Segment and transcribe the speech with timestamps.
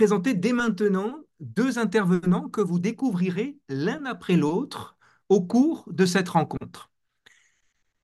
[0.00, 4.96] présenter dès maintenant deux intervenants que vous découvrirez l'un après l'autre
[5.28, 6.90] au cours de cette rencontre.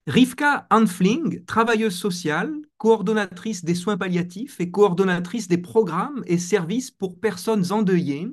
[0.07, 7.19] Rivka Hanfling, travailleuse sociale, coordonnatrice des soins palliatifs et coordonnatrice des programmes et services pour
[7.19, 8.29] personnes endeuillées.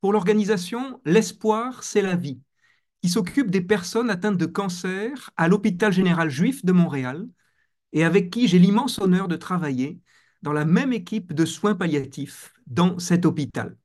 [0.00, 2.40] Pour l'organisation L'espoir, c'est la vie,
[3.02, 7.28] qui s'occupe des personnes atteintes de cancer à l'hôpital général juif de Montréal
[7.92, 10.00] et avec qui j'ai l'immense honneur de travailler
[10.42, 13.76] dans la même équipe de soins palliatifs dans cet hôpital.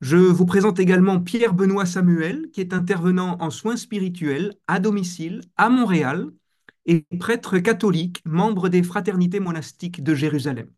[0.00, 5.70] Je vous présente également Pierre-Benoît Samuel, qui est intervenant en soins spirituels à domicile à
[5.70, 6.30] Montréal
[6.86, 10.70] et prêtre catholique, membre des fraternités monastiques de Jérusalem.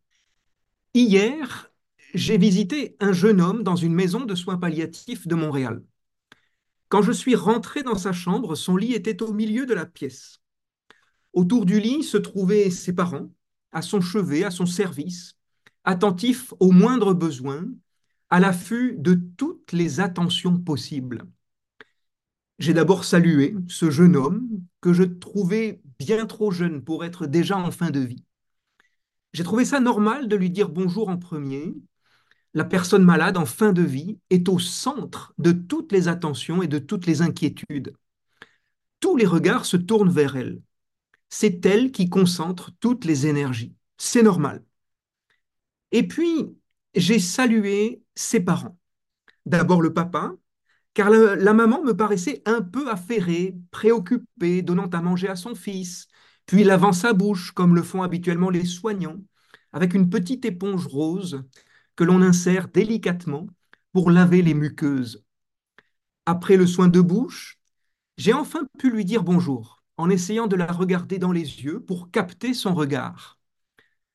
[0.94, 1.70] Hier,
[2.14, 5.82] j'ai visité un jeune homme dans une maison de soins palliatifs de Montréal.
[6.88, 10.40] Quand je suis rentré dans sa chambre, son lit était au milieu de la pièce.
[11.32, 13.30] Autour du lit se trouvaient ses parents,
[13.72, 15.34] à son chevet, à son service,
[15.84, 17.66] attentifs aux moindres besoins,
[18.28, 21.24] à l'affût de toutes les attentions possibles.
[22.58, 24.48] J'ai d'abord salué ce jeune homme
[24.80, 28.24] que je trouvais bien trop jeune pour être déjà en fin de vie.
[29.32, 31.74] J'ai trouvé ça normal de lui dire bonjour en premier.
[32.52, 36.68] La personne malade en fin de vie est au centre de toutes les attentions et
[36.68, 37.94] de toutes les inquiétudes.
[38.98, 40.60] Tous les regards se tournent vers elle
[41.30, 43.74] c'est elle qui concentre toutes les énergies.
[43.96, 44.64] C'est normal.
[45.92, 46.56] Et puis,
[46.94, 48.76] j'ai salué ses parents.
[49.46, 50.34] D'abord le papa,
[50.94, 56.08] car la, maman me paraissait un peu affairée, préoccupée, donnant à manger à son fils,
[56.46, 59.20] puis lavant sa bouche, comme le font habituellement les soignants,
[59.72, 61.44] avec une petite éponge rose
[61.96, 63.46] que l'on insère délicatement
[63.92, 65.24] pour laver les muqueuses.
[66.26, 67.58] Après le soin de bouche,
[68.16, 72.10] j'ai enfin pu lui dire bonjour en essayant de la regarder dans les yeux pour
[72.10, 73.38] capter son regard.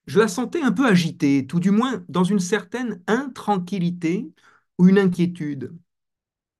[0.08, 4.32] Je la sentais un peu agitée, tout du moins dans une certaine intranquillité
[4.78, 5.74] ou une inquiétude.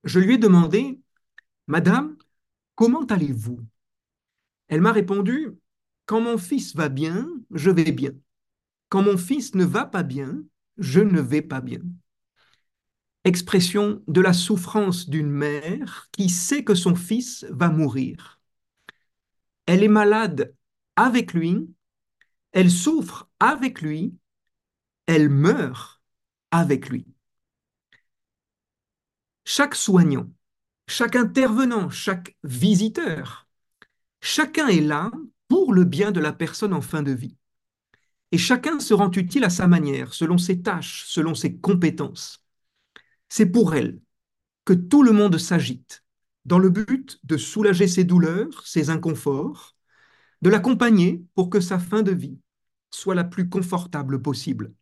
[0.04, 1.00] Je lui ai demandé
[1.66, 2.16] Madame,
[2.76, 3.60] comment allez-vous?
[4.68, 5.50] Elle m'a répondu
[6.06, 8.12] Quand mon fils va bien, je vais bien.
[8.88, 10.42] Quand mon fils ne va pas bien,
[10.78, 11.80] je ne vais pas bien.
[13.24, 18.35] Expression de la souffrance d'une mère qui sait que son fils va mourir
[19.66, 20.54] elle est malade
[20.96, 21.68] avec lui,
[22.52, 24.14] elle souffre avec lui,
[25.06, 26.00] elle meurt
[26.50, 27.06] avec lui.
[29.44, 30.28] Chaque soignant,
[30.88, 33.48] chaque intervenant, chaque visiteur,
[34.20, 35.10] chacun est là
[35.48, 37.36] pour le bien de la personne en fin de vie.
[38.32, 42.44] Et chacun se rend utile à sa manière, selon ses tâches, selon ses compétences.
[43.28, 44.00] C'est pour elle
[44.64, 46.04] que tout le monde s'agite,
[46.46, 49.76] dans le but de soulager ses douleurs, ses inconforts,
[50.42, 52.38] de l'accompagner pour que sa fin de vie
[52.92, 54.72] soit la plus confortable possible.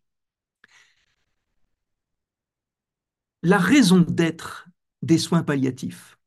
[3.43, 4.69] La raison d'être
[5.03, 6.19] des soins palliatifs,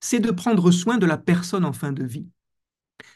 [0.00, 2.28] c'est de prendre soin de la personne en fin de vie,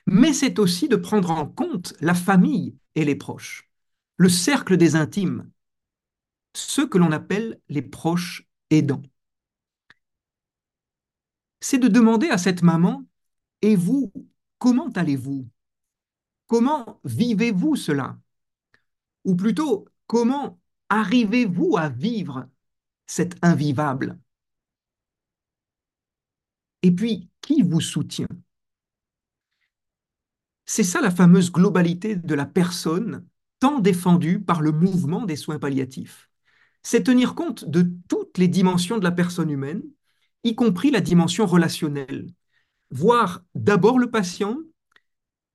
[0.07, 3.71] mais c'est aussi de prendre en compte la famille et les proches,
[4.19, 5.51] le cercle des intimes,
[6.55, 9.03] ceux que l'on appelle les proches aidants
[11.63, 13.07] c'est de demander à cette maman,
[13.63, 14.13] et vous,
[14.59, 15.49] comment allez-vous?
[16.49, 18.19] Comment vivez-vous cela?
[19.25, 22.49] Ou plutôt, comment arrivez-vous à vivre
[23.07, 24.19] cet invivable?
[26.83, 28.27] Et puis, qui vous soutient?
[30.67, 33.25] C'est ça la fameuse globalité de la personne
[33.61, 36.29] tant défendue par le mouvement des soins palliatifs.
[36.83, 39.83] C'est tenir compte de toutes les dimensions de la personne humaine
[40.45, 42.33] y compris la dimension relationnelle.
[42.91, 44.59] Voir d'abord le patient,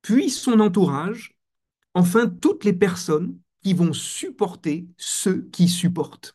[0.01, 1.38] puis son entourage,
[1.94, 6.33] enfin toutes les personnes qui vont supporter ceux qui supportent.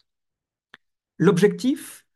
[1.19, 2.07] L'objectif,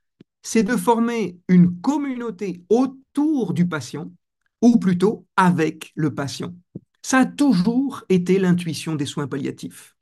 [0.42, 4.12] c'est de former une communauté autour du patient,
[4.62, 6.54] ou plutôt avec le patient.
[7.02, 9.96] Ça a toujours été l'intuition des soins palliatifs.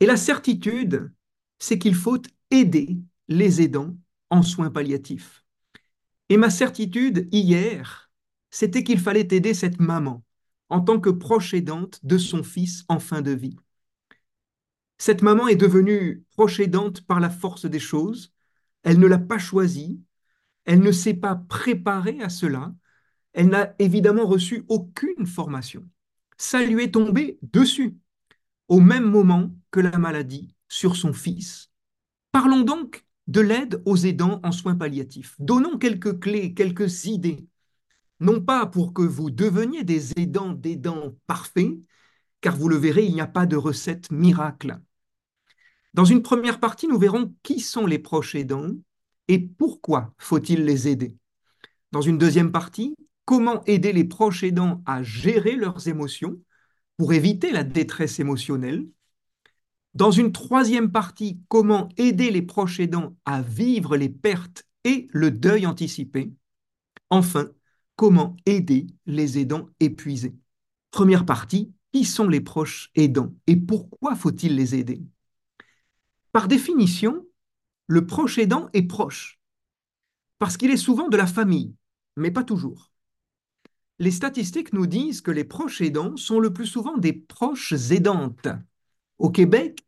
[0.00, 1.12] Et la certitude,
[1.58, 2.20] c'est qu'il faut
[2.50, 2.98] aider
[3.28, 3.96] les aidants
[4.30, 5.44] en soins palliatifs.
[6.28, 8.10] Et ma certitude hier,
[8.50, 10.24] c'était qu'il fallait aider cette maman
[10.68, 13.56] en tant que proche aidante de son fils en fin de vie.
[14.98, 18.32] Cette maman est devenue proche aidante par la force des choses,
[18.82, 20.00] elle ne l'a pas choisi,
[20.64, 22.74] elle ne s'est pas préparée à cela,
[23.32, 25.86] elle n'a évidemment reçu aucune formation.
[26.38, 27.96] Ça lui est tombé dessus,
[28.68, 31.70] au même moment que la maladie sur son fils.
[32.32, 35.34] Parlons donc de l'aide aux aidants en soins palliatifs.
[35.38, 37.46] Donnons quelques clés, quelques idées,
[38.20, 41.78] non pas pour que vous deveniez des aidants d'aidants parfaits,
[42.40, 44.78] car vous le verrez, il n'y a pas de recette miracle,
[45.94, 48.72] Dans une première partie, nous verrons qui sont les proches aidants
[49.28, 51.16] et pourquoi faut-il les aider.
[51.92, 56.38] Dans une deuxième partie, comment aider les proches aidants à gérer leurs émotions
[56.96, 58.86] pour éviter la détresse émotionnelle.
[59.94, 65.30] Dans une troisième partie, comment aider les proches aidants à vivre les pertes et le
[65.30, 66.32] deuil anticipé.
[67.10, 67.50] Enfin,
[67.94, 70.34] comment aider les aidants épuisés.
[70.90, 75.00] Première partie, qui sont les proches aidants et pourquoi faut-il les aider?
[76.32, 77.24] Par définition,
[77.86, 79.38] le proche aidant est proche,
[80.40, 81.72] parce qu'il est souvent de la famille,
[82.16, 82.90] mais pas toujours.
[84.00, 88.48] Les statistiques nous disent que les proches aidants sont le plus souvent des proches aidantes.
[89.18, 89.86] Au Québec,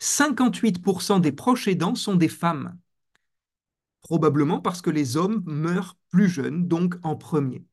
[0.00, 2.78] 58% des proches aidants sont des femmes,
[4.02, 7.64] probablement parce que les hommes meurent plus jeunes, donc en premier.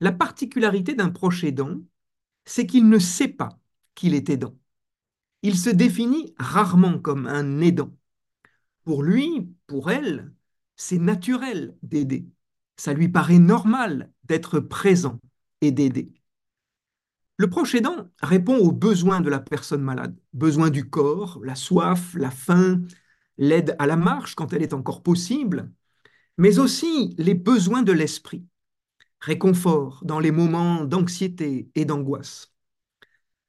[0.00, 1.80] La particularité d'un proche aidant,
[2.44, 3.58] c'est qu'il ne sait pas
[3.94, 4.56] qu'il est aidant.
[5.42, 7.94] Il se définit rarement comme un aidant.
[8.84, 10.32] Pour lui, pour elle,
[10.76, 12.26] c'est naturel d'aider.
[12.76, 15.20] Ça lui paraît normal d'être présent
[15.60, 16.12] et d'aider.
[17.36, 22.14] Le proche aidant répond aux besoins de la personne malade, besoins du corps, la soif,
[22.14, 22.82] la faim,
[23.38, 25.70] l'aide à la marche quand elle est encore possible,
[26.38, 28.46] mais aussi les besoins de l'esprit,
[29.20, 32.52] réconfort dans les moments d'anxiété et d'angoisse.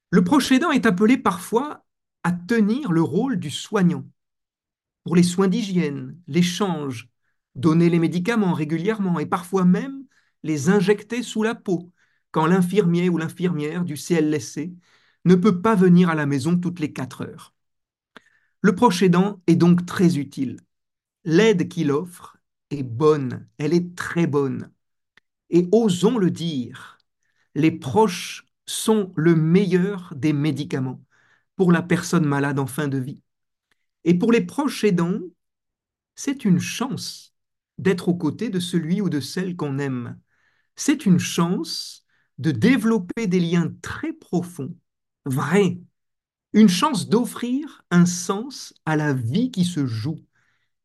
[0.09, 1.85] Le proche aidant est appelé parfois
[2.23, 4.05] à tenir le rôle du soignant.
[5.03, 7.09] Pour les soins d'hygiène, l'échange,
[7.53, 10.03] donner les médicaments régulièrement et parfois même
[10.41, 11.91] les injecter sous la peau
[12.35, 14.73] quand l'infirmier ou l'infirmière du CLSC
[15.23, 17.53] ne peut pas venir à la maison toutes les quatre heures.
[18.59, 20.59] Le proche aidant est donc très utile.
[21.23, 22.35] L'aide qu'il offre
[22.71, 24.69] est bonne, elle est très bonne.
[25.49, 26.97] Et osons le dire,
[27.53, 31.01] les proches sont le meilleur des médicaments
[31.55, 33.21] pour la personne malade en fin de vie.
[34.03, 35.21] Et pour les proches aidants,
[36.15, 37.33] c'est une chance
[37.77, 40.19] d'être aux côtés de celui ou de celle qu'on aime.
[40.75, 42.04] C'est une chance
[42.37, 44.75] de développer des liens très profonds,
[45.25, 45.79] vrais,
[46.53, 50.19] une chance d'offrir un sens à la vie qui se joue.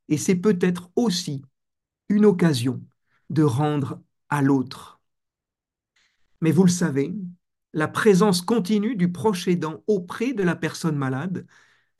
[0.08, 1.42] Et c'est peut-être aussi
[2.08, 2.82] une occasion
[3.30, 5.00] de rendre à l'autre.
[6.40, 7.14] Mais vous le savez,
[7.72, 11.46] la présence continue du proche aidant auprès de la personne malade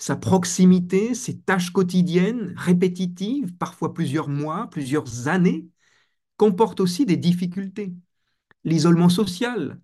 [0.00, 5.68] sa proximité, ses tâches quotidiennes, répétitives, parfois plusieurs mois, plusieurs années,
[6.38, 7.94] comportent aussi des difficultés.
[8.64, 9.80] L'isolement social,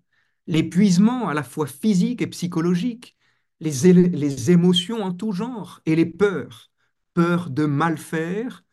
[0.47, 3.17] l'épuisement à la fois physique et psychologique,
[3.59, 6.71] les, émotions en tout genre et les peurs,
[7.13, 8.63] peur de mal faire,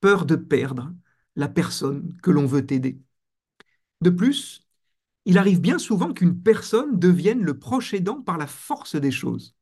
[0.00, 0.92] peur de perdre
[1.36, 3.00] la personne que l'on veut aider.
[4.02, 4.62] De plus,
[5.24, 9.56] il arrive bien souvent qu'une personne devienne le proche aidant par la force des choses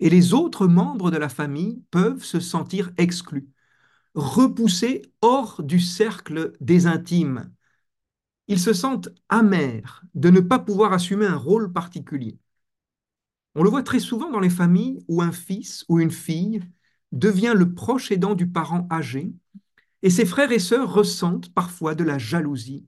[0.00, 3.48] et les autres membres de la famille peuvent se sentir exclus,
[4.14, 7.50] repoussés hors du cercle des intimes.
[8.48, 12.38] Ils se sentent amers de ne pas pouvoir assumer un rôle particulier.
[13.54, 16.60] On le voit très souvent dans les familles où un fils ou une fille
[17.12, 19.32] devient le proche aidant du parent âgé,
[20.02, 22.86] et ses frères et sœurs ressentent parfois de la jalousie,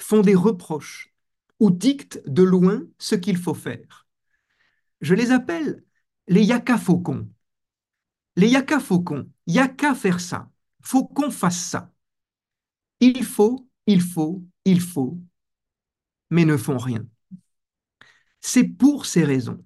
[0.00, 1.14] font des reproches
[1.60, 4.06] ou dictent de loin ce qu'il faut faire.
[5.00, 5.84] Je les appelle
[6.26, 7.28] les yaka faucons.
[8.36, 10.50] Les yaka faucons, yaka faire ça,
[10.82, 11.92] faut qu'on fasse ça.
[13.00, 15.18] Il faut, il faut, il faut,
[16.30, 17.06] mais ne font rien.
[18.40, 19.64] C'est pour ces raisons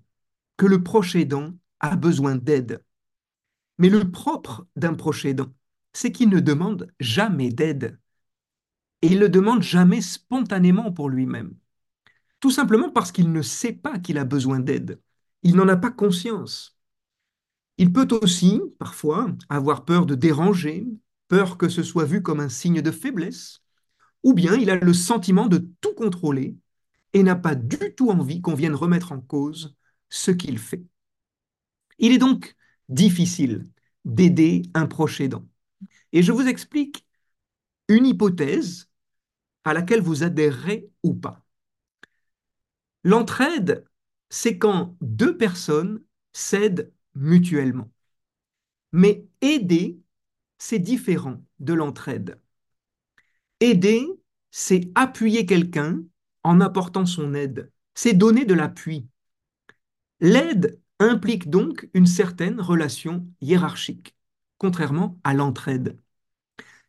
[0.56, 1.16] que le proche
[1.80, 2.85] a besoin d'aide.
[3.78, 5.26] Mais le propre d'un proche
[5.92, 7.99] c'est qu'il ne demande jamais d'aide.
[9.02, 11.54] Et il ne demande jamais spontanément pour lui-même.
[12.40, 15.00] Tout simplement parce qu'il ne sait pas qu'il a besoin d'aide
[15.42, 16.76] il n'en a pas conscience.
[17.78, 20.87] Il peut aussi, parfois, avoir peur de déranger,
[21.28, 23.62] peur que ce soit vu comme un signe de faiblesse,
[24.23, 26.57] ou bien il a le sentiment de tout contrôler
[27.12, 29.76] et n'a pas du tout envie qu'on vienne remettre en cause
[30.11, 30.85] ce qu'il fait.
[31.99, 32.55] Il est donc
[32.88, 33.69] difficile
[34.05, 35.47] d'aider un proche aidant.
[36.12, 37.07] Et je vous explique
[37.88, 38.91] une hypothèse
[39.64, 41.45] à laquelle vous adhérerez ou pas.
[43.05, 43.85] L'entraide
[44.29, 46.02] c'est quand deux personnes
[46.33, 47.93] s'aident mutuellement.
[48.93, 50.00] Mais aider,
[50.59, 52.41] c'est différent de l'entraide.
[53.62, 54.09] Aider,
[54.50, 56.02] c'est appuyer quelqu'un
[56.42, 57.71] en apportant son aide.
[57.95, 59.07] C'est donner de l'appui.
[60.19, 64.16] L'aide implique donc une certaine relation hiérarchique,
[64.59, 65.97] contrairement à l'entraide.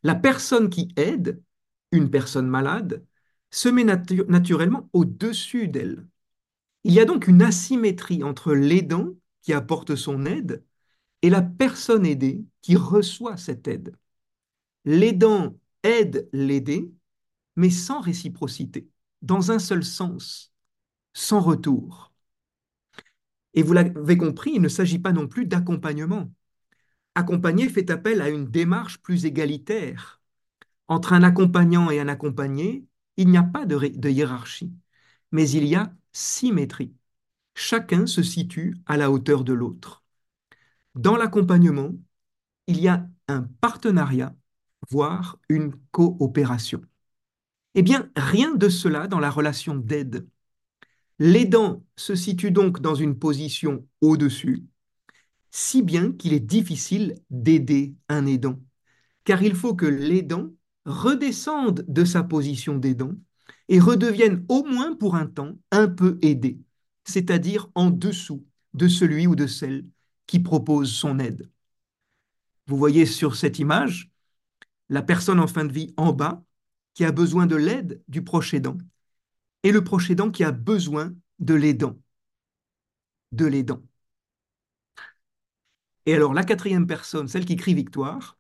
[0.02, 1.44] La personne qui aide,
[1.92, 3.06] une personne malade,
[3.52, 6.08] se met naturellement au-dessus d'elle.
[6.86, 9.14] Il y a donc une asymétrie entre l'aidant
[9.44, 10.64] qui apporte son aide
[11.22, 13.96] et la personne aidée qui reçoit cette aide.
[14.86, 16.92] L'aidant aide l'aidé,
[17.56, 18.90] mais sans réciprocité,
[19.22, 20.54] dans un seul sens,
[21.14, 22.14] sans retour.
[23.54, 26.32] Et vous l'avez compris, il ne s'agit pas non plus d'accompagnement.
[27.16, 30.22] Accompagner fait appel à une démarche plus égalitaire.
[30.88, 32.86] Entre un accompagnant et un accompagné,
[33.18, 34.74] il n'y a pas de, de hiérarchie,
[35.32, 36.96] mais il y a symétrie.
[37.56, 40.04] Chacun se situe à la hauteur de l'autre.
[40.96, 41.92] Dans l'accompagnement,
[42.68, 44.36] il y a un partenariat,
[44.90, 46.82] voire une coopération.
[47.76, 50.28] Eh bien, rien de cela dans la relation d'aide.
[51.20, 54.66] L'aidant se situe donc dans une position au-dessus,
[55.52, 58.60] si bien qu'il est difficile d'aider un aidant,
[59.24, 60.50] car il faut que l'aidant
[60.86, 63.14] redescende de sa position d'aidant
[63.70, 66.60] et redevienne au moins pour un temps un peu aidé,
[67.06, 69.86] c'est-à-dire en dessous de celui ou de celle
[70.28, 71.50] qui propose son aide.
[72.68, 74.13] Vous voyez sur cette image
[74.90, 76.44] la personne en fin de vie en bas
[76.94, 78.78] qui a besoin de l'aide du proche aidant
[79.64, 81.98] et le proche aidant qui a besoin de l'aidant.
[83.32, 83.84] De l'aidant.
[86.06, 88.38] Et alors la quatrième personne, celle qui crie victoire,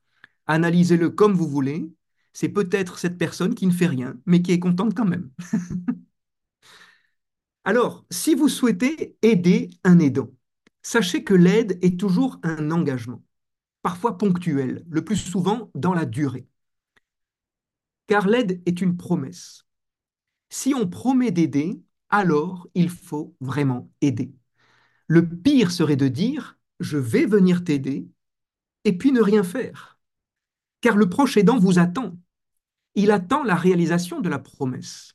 [0.48, 1.90] analysez-le comme vous voulez,
[2.34, 5.30] c'est peut-être cette personne qui ne fait rien, mais qui est contente quand même.
[7.66, 10.30] alors, si vous souhaitez aider un aidant,
[10.82, 13.24] sachez que l'aide est toujours un engagement,
[13.84, 16.48] parfois ponctuel, le plus souvent dans la durée.
[18.08, 19.66] Car l'aide est une promesse.
[20.50, 24.34] Si on promet d'aider, alors il faut vraiment aider.
[25.08, 28.08] Le pire serait de dire je vais venir t'aider
[28.84, 30.00] et puis ne rien faire.
[30.82, 32.18] Car le proche aidant vous attend.
[32.96, 35.14] Il attend la réalisation de la promesse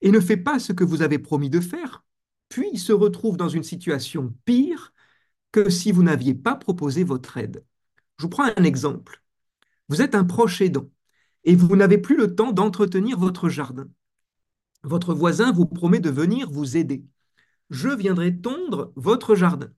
[0.00, 2.04] et ne fait pas ce que vous avez promis de faire,
[2.48, 4.92] puis se retrouve dans une situation pire
[5.52, 7.64] que si vous n'aviez pas proposé votre aide.
[8.22, 9.20] Je vous prends un exemple.
[9.88, 10.88] Vous êtes un proche aidant
[11.42, 13.88] et vous n'avez plus le temps d'entretenir votre jardin.
[14.84, 17.04] Votre voisin vous promet de venir vous aider.
[17.70, 19.72] Je viendrai tondre votre jardin.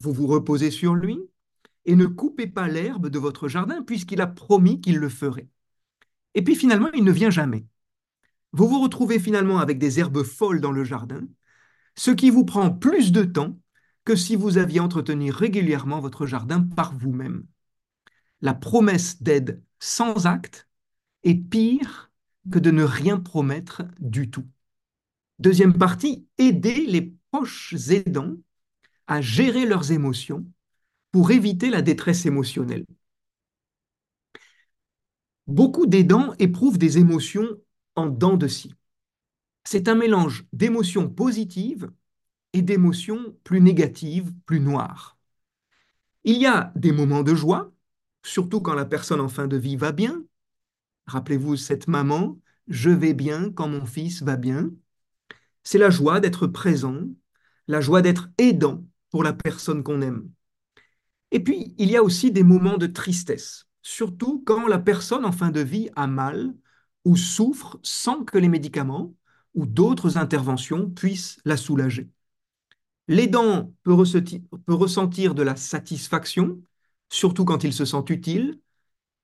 [0.00, 1.18] Vous vous reposez sur lui
[1.84, 5.50] et ne coupez pas l'herbe de votre jardin puisqu'il a promis qu'il le ferait.
[6.32, 7.66] Et puis finalement, il ne vient jamais.
[8.52, 11.20] Vous vous retrouvez finalement avec des herbes folles dans le jardin,
[11.94, 13.58] ce qui vous prend plus de temps
[14.04, 17.46] que si vous aviez entretenu régulièrement votre jardin par vous-même.
[18.40, 20.68] La promesse d'aide sans acte
[21.22, 22.10] est pire
[22.50, 24.46] que de ne rien promettre du tout.
[25.38, 28.36] Deuxième partie, aider les proches aidants
[29.06, 30.46] à gérer leurs émotions
[31.10, 32.84] pour éviter la détresse émotionnelle.
[35.46, 37.48] Beaucoup d'aidants éprouvent des émotions
[37.96, 38.74] en dents de scie.
[39.64, 41.90] C'est un mélange d'émotions positives
[42.54, 45.18] et d'émotions plus négatives, plus noires.
[46.24, 47.72] Il y a des moments de joie,
[48.24, 50.24] surtout quand la personne en fin de vie va bien,
[51.06, 54.70] Rappelez-vous cette maman, je vais bien quand mon fils va bien.
[55.64, 57.00] C'est la joie d'être présent,
[57.68, 60.30] la joie d'être aidant pour la personne qu'on aime.
[61.30, 65.32] Et puis, il y a aussi des moments de tristesse, surtout quand la personne en
[65.32, 66.54] fin de vie a mal
[67.04, 69.14] ou souffre sans que les médicaments
[69.54, 72.10] ou d'autres interventions puissent la soulager.
[73.08, 76.62] L'aidant peut, ressentir de la satisfaction,
[77.10, 78.60] surtout quand il se sent utile,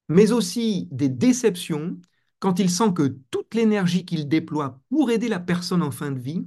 [0.09, 1.99] mais aussi des déceptions
[2.41, 6.19] quand il sent que toute l'énergie qu'il déploie pour aider la personne en fin de
[6.19, 6.47] vie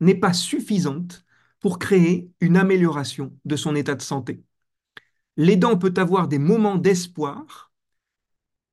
[0.00, 1.24] n'est pas suffisante
[1.60, 4.42] pour créer une amélioration de son état de santé.
[5.36, 7.72] L'aidant peut avoir des moments d'espoir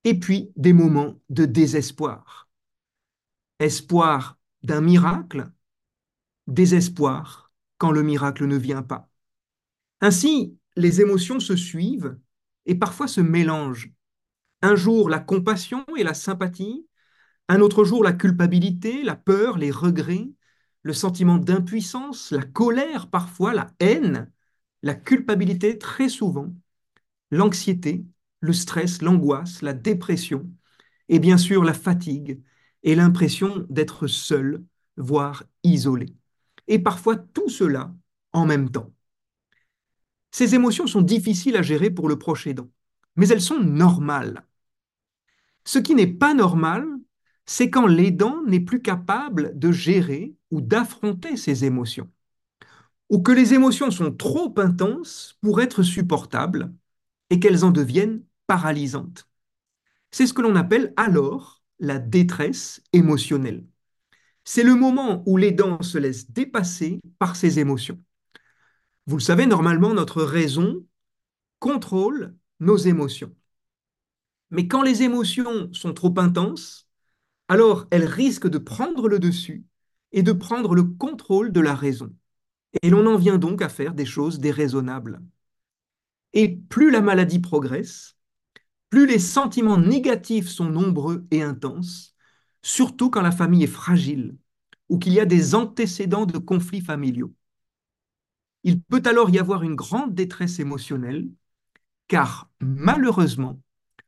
[0.04, 2.50] et puis des moments de désespoir.
[3.60, 5.52] Espoir d'un miracle,
[6.48, 7.49] désespoir
[7.80, 9.10] quand le miracle ne vient pas.
[10.02, 12.18] Ainsi, les émotions se suivent
[12.66, 13.92] et parfois se mélangent
[14.62, 16.88] un jour la compassion et la sympathie,
[17.50, 20.30] un autre jour la culpabilité, la peur, les regrets,
[20.84, 24.32] le sentiment d'impuissance, la colère parfois, la haine,
[24.84, 26.54] la culpabilité très souvent,
[27.32, 28.06] l'anxiété,
[28.42, 30.50] le stress, l'angoisse, la dépression,
[31.10, 32.42] et bien sûr la fatigue
[32.84, 34.64] et l'impression d'être seul,
[34.98, 36.16] voire isolé.
[36.70, 37.94] Et parfois tout cela
[38.32, 38.94] en même temps.
[40.32, 42.70] Ces émotions sont difficiles à gérer pour le proche aidant,
[43.18, 44.46] mais elles sont normales.
[45.66, 46.86] Ce qui n'est pas normal,
[47.46, 52.10] c'est quand l'aidant n'est plus capable de gérer ou d'affronter ses émotions,
[53.10, 56.74] ou que les émotions sont trop intenses pour être supportables
[57.32, 59.28] et qu'elles en deviennent paralysantes.
[60.12, 63.66] C'est ce que l'on appelle alors la détresse émotionnelle.
[64.52, 68.02] C'est le moment où l'aidant se laisse dépasser par ses émotions.
[69.06, 70.88] Vous le savez, normalement, notre raison
[71.60, 73.32] contrôle nos émotions.
[74.50, 76.90] Mais quand les émotions sont trop intenses,
[77.48, 79.66] alors elles risquent de prendre le dessus
[80.14, 82.12] et de prendre le contrôle de la raison.
[82.82, 85.22] Et l'on en vient donc à faire des choses déraisonnables.
[86.34, 88.18] Et plus la maladie progresse,
[88.90, 92.16] plus les sentiments négatifs sont nombreux et intenses,
[92.62, 94.38] surtout quand la famille est fragile
[94.90, 97.34] ou qu'il y a des antécédents de conflits familiaux.
[98.64, 101.30] Il peut alors y avoir une grande détresse émotionnelle,
[102.08, 103.62] car malheureusement,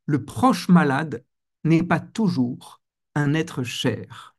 [0.06, 1.24] le proche malade
[1.64, 2.82] n'est pas toujours
[3.16, 4.36] un être cher.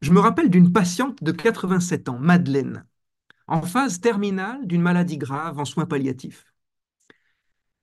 [0.00, 2.86] Je me rappelle d'une patiente de 87 ans, Madeleine,
[3.46, 6.46] en phase terminale d'une maladie grave en soins palliatifs.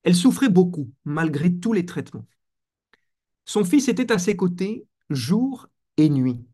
[0.04, 2.26] Elle souffrait beaucoup, malgré tous les traitements.
[3.46, 6.46] Son fils était à ses côtés jour et nuit.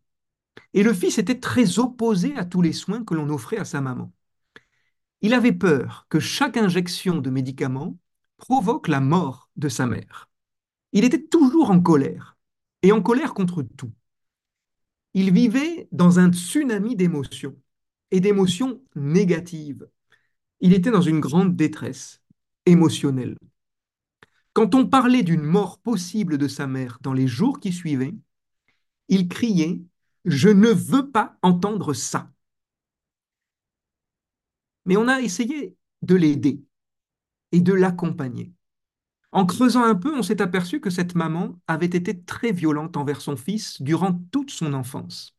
[0.74, 3.80] Et le fils était très opposé à tous les soins que l'on offrait à sa
[3.80, 4.12] maman.
[5.22, 7.96] Il avait peur que chaque injection de médicaments
[8.38, 10.30] provoque la mort de sa mère.
[10.92, 12.36] Il était toujours en colère,
[12.82, 13.92] et en colère contre tout.
[15.14, 17.56] Il vivait dans un tsunami d'émotions,
[18.10, 19.88] et d'émotions négatives.
[20.60, 22.22] Il était dans une grande détresse
[22.66, 23.36] émotionnelle.
[24.52, 28.14] Quand on parlait d'une mort possible de sa mère dans les jours qui suivaient,
[29.08, 29.74] il criait⁇
[30.24, 32.18] Je ne veux pas entendre ça!⁇
[34.84, 36.62] Mais on a essayé de l'aider
[37.52, 38.52] et de l'accompagner.
[39.32, 43.20] En creusant un peu, on s'est aperçu que cette maman avait été très violente envers
[43.20, 45.36] son fils durant toute son enfance.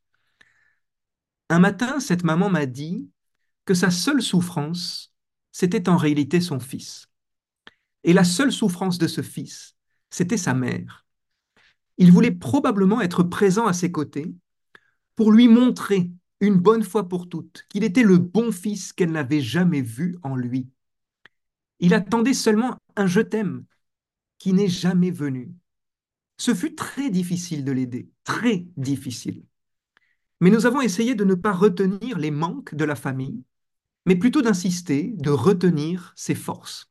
[1.50, 3.12] Un matin, cette maman m'a dit
[3.66, 5.14] que sa seule souffrance,
[5.52, 7.11] c'était en réalité son fils.
[8.04, 9.76] Et la seule souffrance de ce fils,
[10.10, 11.06] c'était sa mère.
[11.98, 14.34] Il voulait probablement être présent à ses côtés
[15.16, 19.42] pour lui montrer une bonne fois pour toutes qu'il était le bon fils qu'elle n'avait
[19.42, 20.68] jamais vu en lui.
[21.80, 23.66] Il attendait seulement un je t'aime
[24.38, 25.52] qui n'est jamais venu.
[26.38, 29.44] Ce fut très difficile de l'aider, très difficile.
[30.40, 33.44] Mais nous avons essayé de ne pas retenir les manques de la famille,
[34.08, 36.91] mais plutôt d'insister, de retenir ses forces.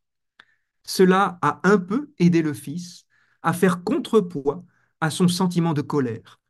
[0.92, 3.06] Cela a un peu aidé le fils
[3.42, 4.64] à faire contrepoids
[5.00, 6.40] à son sentiment de colère,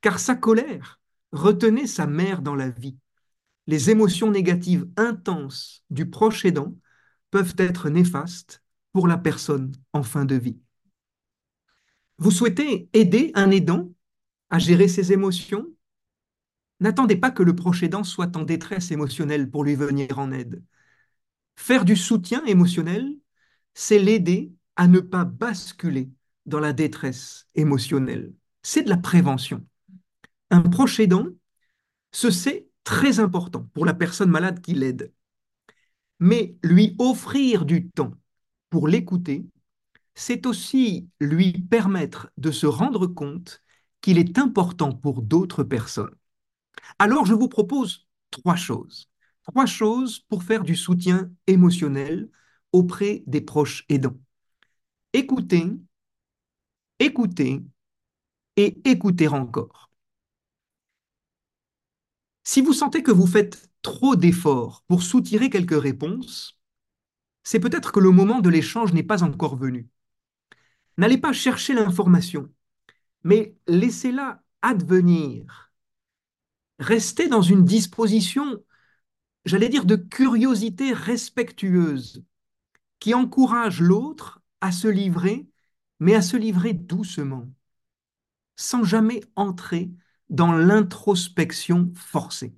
[0.00, 0.98] car sa colère
[1.30, 2.96] retenait sa mère dans la vie.
[3.66, 6.74] Les émotions négatives intenses du proche aidant
[7.30, 8.62] peuvent être néfastes
[8.94, 10.58] pour la personne en fin de vie.
[12.16, 13.92] Vous souhaitez aider un aidant
[14.48, 15.66] à gérer ses émotions?
[16.80, 20.64] N'attendez pas que le proche aidant soit en détresse émotionnelle pour lui venir en aide.
[21.56, 23.18] Faire du soutien émotionnel,
[23.74, 26.10] c'est l'aider à ne pas basculer
[26.46, 28.32] dans la détresse émotionnelle.
[28.62, 29.66] C'est de la prévention.
[30.50, 31.26] Un proche aidant,
[32.12, 35.12] ce c'est très important pour la personne malade qui l'aide
[36.22, 38.12] mais lui offrir du temps
[38.70, 39.44] pour l'écouter,
[40.14, 43.60] c'est aussi lui permettre de se rendre compte
[44.00, 46.14] qu'il est important pour d'autres personnes.
[47.00, 49.10] Alors je vous propose trois choses.
[49.42, 52.30] Trois choses pour faire du soutien émotionnel
[52.72, 54.18] auprès des proches aidants.
[55.12, 55.66] Écouter,
[56.98, 57.62] écouter
[58.56, 59.90] et écouter encore.
[62.44, 66.58] Si vous sentez que vous faites trop d'efforts pour soutirer quelques réponses,
[67.44, 69.88] c'est peut-être que le moment de l'échange n'est pas encore venu.
[70.96, 72.50] N'allez pas chercher l'information,
[73.24, 75.72] mais laissez-la advenir.
[76.78, 78.62] Restez dans une disposition,
[79.44, 82.24] j'allais dire, de curiosité respectueuse,
[83.02, 85.48] qui encourage l'autre à se livrer,
[85.98, 87.48] mais à se livrer doucement,
[88.54, 89.90] sans jamais entrer
[90.30, 92.54] dans l'introspection forcée.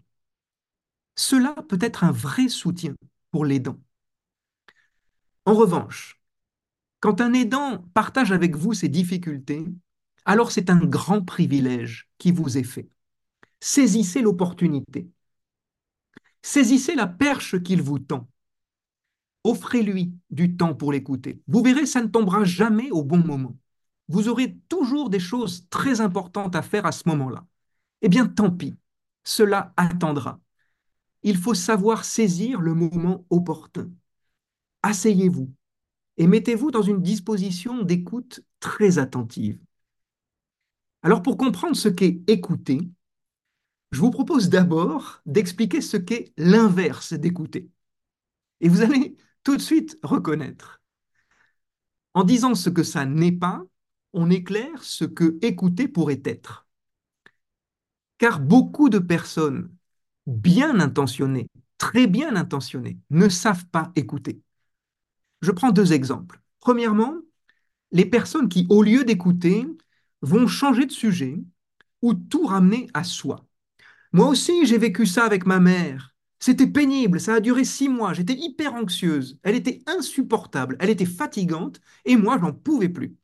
[1.16, 2.94] Cela peut être un vrai soutien
[3.30, 3.78] pour l'aidant.
[5.46, 6.20] En revanche,
[7.00, 9.64] quand un aidant partage avec vous ses difficultés,
[10.26, 12.90] alors c'est un grand privilège qui vous est fait.
[13.60, 15.08] Saisissez l'opportunité.
[16.42, 18.28] Saisissez la perche qu'il vous tend.
[19.44, 21.42] Offrez-lui du temps pour l'écouter.
[21.46, 23.56] Vous verrez, ça ne tombera jamais au bon moment.
[24.08, 27.46] Vous aurez toujours des choses très importantes à faire à ce moment-là.
[28.02, 28.74] Eh bien, tant pis,
[29.24, 30.40] cela attendra
[31.24, 33.90] il faut savoir saisir le moment opportun.
[34.82, 35.50] Asseyez-vous
[36.18, 39.58] et mettez-vous dans une disposition d'écoute très attentive.
[41.02, 42.78] Alors pour comprendre ce qu'est écouter,
[43.90, 47.70] je vous propose d'abord d'expliquer ce qu'est l'inverse d'écouter.
[48.60, 50.80] Et vous allez tout de suite reconnaître.
[52.14, 53.62] En disant ce que ça n'est pas,
[54.12, 56.66] on éclaire ce que écouter pourrait être.
[58.18, 59.74] Car beaucoup de personnes
[60.26, 64.40] bien intentionnés, très bien intentionnés, ne savent pas écouter.
[65.42, 66.40] Je prends deux exemples.
[66.60, 67.14] Premièrement,
[67.92, 69.66] les personnes qui, au lieu d'écouter,
[70.22, 71.38] vont changer de sujet
[72.02, 73.44] ou tout ramener à soi.
[74.12, 76.13] Moi aussi, j'ai vécu ça avec ma mère.
[76.44, 81.06] C'était pénible, ça a duré six mois, j'étais hyper anxieuse, elle était insupportable, elle était
[81.06, 83.16] fatigante, et moi, j'en pouvais plus.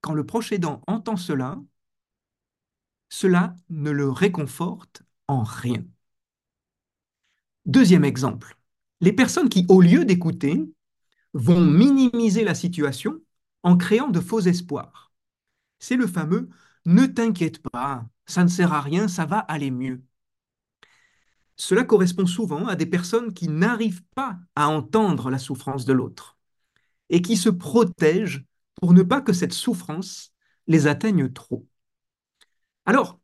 [0.00, 1.60] Quand le proche aidant entend cela,
[3.10, 5.84] cela ne le réconforte en rien.
[7.66, 8.56] Deuxième exemple,
[9.00, 10.64] les personnes qui, au lieu d'écouter,
[11.34, 13.20] vont minimiser la situation
[13.64, 15.12] en créant de faux espoirs.
[15.80, 16.50] C'est le fameux
[16.86, 20.02] ne t'inquiète pas, ça ne sert à rien, ça va aller mieux.
[21.58, 26.38] Cela correspond souvent à des personnes qui n'arrivent pas à entendre la souffrance de l'autre
[27.10, 28.44] et qui se protègent
[28.76, 30.32] pour ne pas que cette souffrance
[30.68, 31.66] les atteigne trop.
[32.86, 33.20] Alors,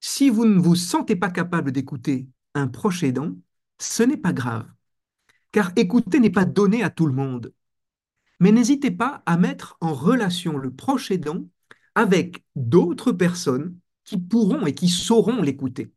[0.00, 3.32] si vous ne vous sentez pas capable d'écouter un proche aidant,
[3.78, 4.68] ce n'est pas grave,
[5.50, 7.54] car écouter n'est pas donné à tout le monde.
[8.38, 11.46] Mais n'hésitez pas à mettre en relation le proche aidant
[11.94, 15.92] avec d'autres personnes qui pourront et qui sauront l'écouter.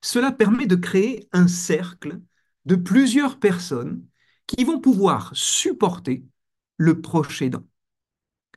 [0.00, 2.20] Cela permet de créer un cercle
[2.64, 4.04] de plusieurs personnes
[4.46, 6.24] qui vont pouvoir supporter
[6.76, 7.42] le proche.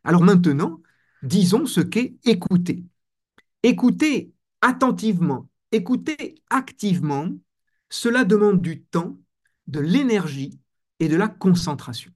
[0.04, 0.82] Alors maintenant,
[1.24, 2.86] disons ce qu'est écouter.
[3.64, 7.28] Écouter attentivement, écouter activement,
[7.90, 9.20] cela demande du temps,
[9.68, 10.60] de l'énergie
[11.00, 12.12] et de la concentration.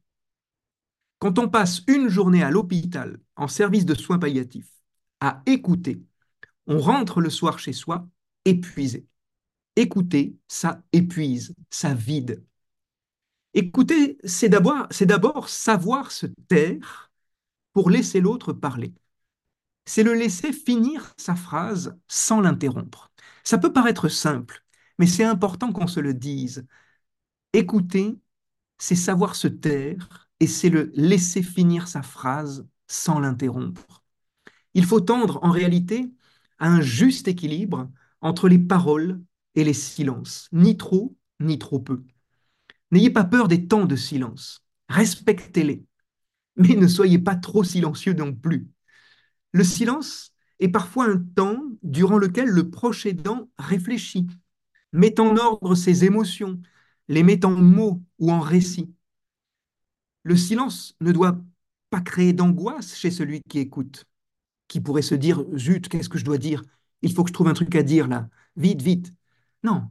[1.20, 4.72] Quand on passe une journée à l'hôpital en service de soins palliatifs
[5.20, 6.04] à écouter,
[6.68, 8.08] on rentre le soir chez soi
[8.46, 9.08] épuisé.
[9.78, 12.44] Écouter, ça épuise, ça vide.
[13.54, 17.12] Écouter, c'est d'abord, c'est d'abord savoir se taire
[17.74, 18.94] pour laisser l'autre parler.
[19.86, 23.12] C'est le laisser finir sa phrase sans l'interrompre.
[23.44, 24.64] Ça peut paraître simple,
[25.00, 26.66] mais c'est important qu'on se le dise.
[27.54, 28.20] Écouter,
[28.78, 34.04] c'est savoir se taire et c'est le laisser finir sa phrase sans l'interrompre.
[34.76, 36.12] Il faut tendre en réalité
[36.60, 37.90] à un juste équilibre
[38.22, 39.22] entre les paroles
[39.56, 42.04] et les silences, ni trop, ni trop peu.
[42.92, 45.86] N'ayez pas peur des temps de silence, respectez-les,
[46.58, 48.68] mais ne soyez pas trop silencieux non plus.
[49.54, 54.28] Le silence est parfois un temps durant lequel le proche aidant réfléchit,
[54.94, 56.62] met en ordre ses émotions,
[57.08, 58.94] les met en mots ou en récits.
[60.24, 61.42] Le silence ne doit
[61.90, 64.06] pas créer d'angoisse chez celui qui écoute,
[64.70, 66.64] qui pourrait se dire Zut, qu'est-ce que je dois dire?
[67.04, 69.14] Il faut que je trouve un truc à dire là, vite, vite.
[69.66, 69.90] Non,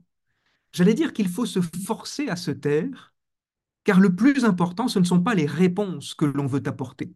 [0.73, 3.13] j'allais dire qu'il faut se forcer à se taire,
[3.83, 7.13] car le plus important, ce ne sont pas les réponses que l'on veut apporter,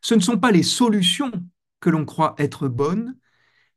[0.00, 1.30] ce ne sont pas les solutions
[1.78, 3.16] que l'on croit être bonnes,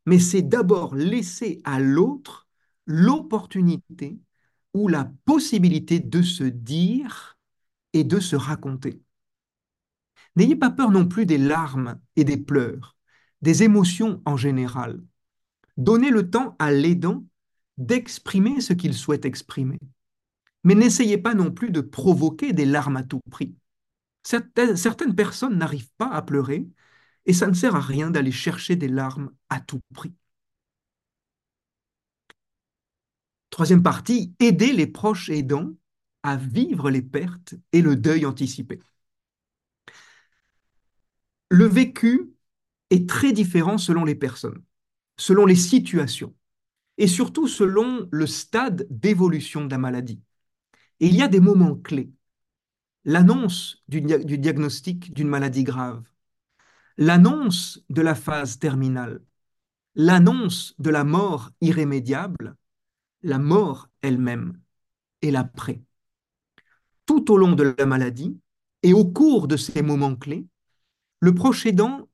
[0.07, 2.47] mais c'est d'abord laisser à l'autre
[2.87, 4.19] l'opportunité
[4.73, 7.37] ou la possibilité de se dire
[7.93, 9.03] et de se raconter.
[10.35, 12.97] N'ayez pas peur non plus des larmes et des pleurs,
[13.43, 14.99] des émotions en général.
[15.77, 17.23] Donnez le temps à l'aidant
[17.77, 19.79] d'exprimer ce qu'il souhaite exprimer.
[20.63, 23.55] Mais n'essayez pas non plus de provoquer des larmes à tout prix.
[24.23, 26.67] Certaines, personnes n'arrivent pas à pleurer
[27.25, 30.13] et ça ne sert à rien d'aller chercher des larmes à tout prix.
[33.51, 35.71] Troisième partie, aider les proches aidants
[36.23, 38.79] à vivre les pertes et le deuil anticipé.
[41.49, 42.33] Le vécu
[42.89, 44.63] est très différent selon les personnes,
[45.17, 46.33] selon les situations
[46.97, 50.21] et surtout selon le stade d'évolution de la maladie.
[50.99, 52.11] Il y a des moments clés.
[53.03, 56.03] L'annonce du, diagnostic d'une maladie grave,
[56.97, 59.21] l'annonce de la phase terminale,
[59.95, 62.55] l'annonce de la mort irrémédiable
[63.25, 64.61] la mort elle-même
[65.23, 65.81] et l'après.
[67.07, 68.39] Tout au long de la maladie
[68.83, 70.45] et au cours de ces moments clés,
[71.21, 71.65] le proche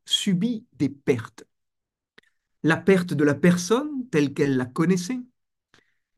[0.05, 1.43] subit des pertes.
[2.63, 5.19] La perte de la personne telle qu'elle la connaissait.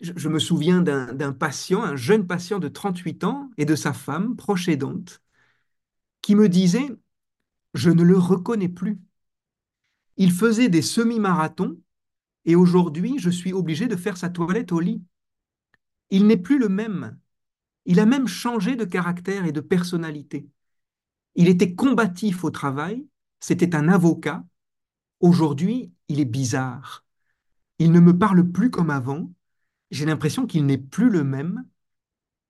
[0.02, 4.36] Je, me souviens d'un patient, un jeune patient de 38 ans et de sa femme,
[4.36, 5.22] proche aidante,
[6.22, 6.90] qui me disait
[7.74, 9.00] Je ne le reconnais plus.
[10.18, 11.78] Il faisait des semi-marathons
[12.46, 15.02] et aujourd'hui, je suis obligé de faire sa toilette au lit.
[16.10, 17.18] Il n'est plus le même.
[17.86, 20.48] Il a même changé de caractère et de personnalité.
[21.36, 23.08] Il était combatif au travail,
[23.40, 24.44] c'était un avocat.
[25.24, 27.06] Aujourd'hui, il est bizarre.
[27.80, 29.32] Il ne me parle plus comme avant.
[29.90, 31.66] J'ai l'impression qu'il n'est plus le même.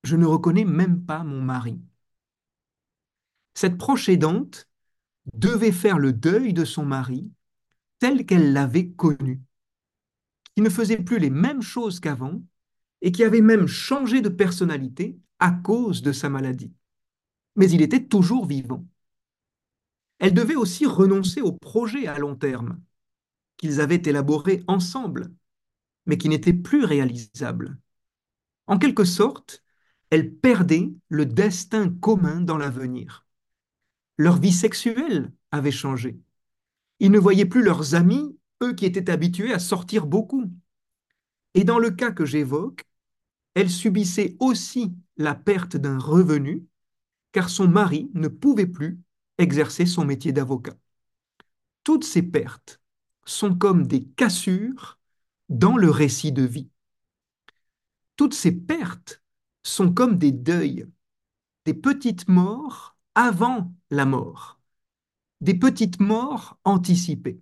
[0.04, 1.80] Je ne reconnais même pas mon mari.
[3.54, 4.68] Cette proche aidante
[5.34, 7.32] devait faire le deuil de son mari
[8.00, 9.42] tel qu'elle l'avait connu
[10.56, 12.42] qui ne faisait plus les mêmes choses qu'avant
[13.02, 16.74] et qui avait même changé de personnalité à cause de sa maladie.
[17.56, 18.86] mais il était toujours vivant.
[20.24, 22.80] Elle devait aussi renoncer au projet à long terme
[23.58, 25.34] qu'ils avaient élaboré ensemble,
[26.06, 27.78] mais qui n'était plus réalisable.
[28.68, 29.66] En quelque sorte,
[30.12, 33.28] elle perdait le destin commun dans l'avenir.
[34.18, 36.18] Leur vie sexuelle avait changé.
[37.02, 40.50] Ils ne voyaient plus leurs amis, eux qui étaient habitués à sortir beaucoup.
[41.54, 42.86] Et dans le cas que j'évoque,
[43.56, 46.66] elle subissait aussi la perte d'un revenu,
[47.34, 49.03] car son mari ne pouvait plus
[49.38, 50.76] exercer son métier d'avocat.
[51.84, 52.82] Toutes ces pertes
[53.26, 55.00] sont comme des cassures
[55.50, 56.70] dans le récit de vie.
[58.16, 59.22] Toutes ces pertes
[59.64, 60.86] sont comme des deuils,
[61.66, 64.60] des petites morts avant la mort,
[65.42, 67.42] des petites morts anticipées.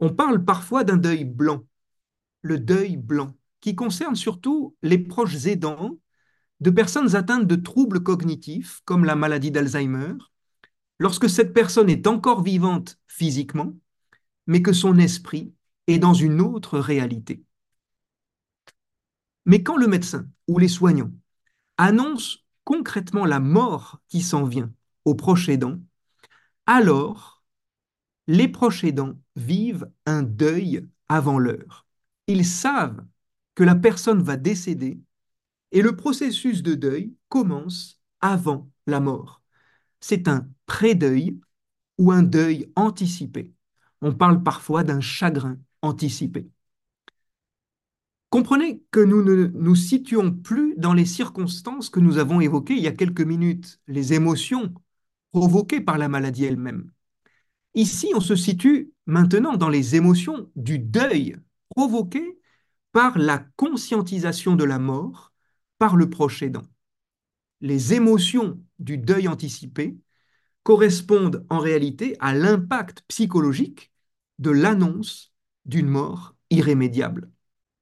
[0.00, 1.64] On parle parfois d'un deuil blanc,
[2.42, 5.98] le deuil blanc, qui concerne surtout les proches aidants
[6.60, 10.14] de personnes atteintes de troubles cognitifs comme la maladie d'Alzheimer,
[11.02, 13.74] lorsque cette personne est encore vivante physiquement,
[14.46, 15.52] mais que son esprit
[15.88, 17.42] est dans une autre réalité.
[19.44, 21.10] Mais quand le médecin ou les soignants
[21.76, 24.72] annoncent concrètement la mort qui s'en vient
[25.04, 25.80] aux proches aidants,
[26.66, 27.42] alors
[28.28, 31.84] les proches aidants vivent un deuil avant l'heure.
[32.28, 33.04] Ils savent
[33.56, 35.00] que la personne va décéder
[35.72, 39.42] et le processus de deuil commence avant la mort.
[39.98, 41.38] C'est un pré-deuil
[41.98, 43.52] ou un deuil anticipé.
[44.00, 46.48] On parle parfois d'un chagrin anticipé.
[48.30, 52.82] Comprenez que nous ne nous situons plus dans les circonstances que nous avons évoquées il
[52.82, 54.72] y a quelques minutes, les émotions
[55.30, 56.90] provoquées par la maladie elle-même.
[57.74, 61.36] Ici, on se situe maintenant dans les émotions du deuil
[61.68, 62.40] provoqué
[62.92, 65.34] par la conscientisation de la mort
[65.78, 66.64] par le proche aidant.
[67.60, 69.98] Les émotions du deuil anticipé
[70.62, 73.92] correspondent en réalité à l'impact psychologique
[74.38, 75.32] de l'annonce
[75.64, 77.30] d'une mort irrémédiable.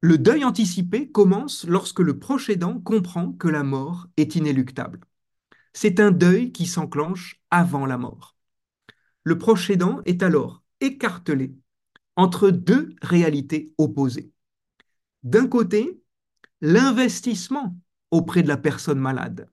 [0.00, 5.00] Le deuil anticipé commence lorsque le proche aidant comprend que la mort est inéluctable.
[5.72, 8.36] C'est un deuil qui s'enclenche avant la mort.
[9.24, 11.54] Le proche aidant est alors écartelé
[12.16, 14.32] entre deux réalités opposées.
[15.22, 16.02] D'un côté,
[16.60, 17.78] l'investissement
[18.10, 19.50] auprès de la personne malade,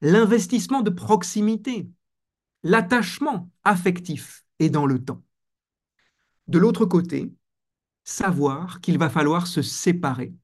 [0.00, 1.90] l'investissement de proximité,
[2.62, 5.22] l'attachement affectif est dans le temps.
[6.48, 7.32] De l'autre côté,
[8.04, 10.34] savoir qu'il va falloir se séparer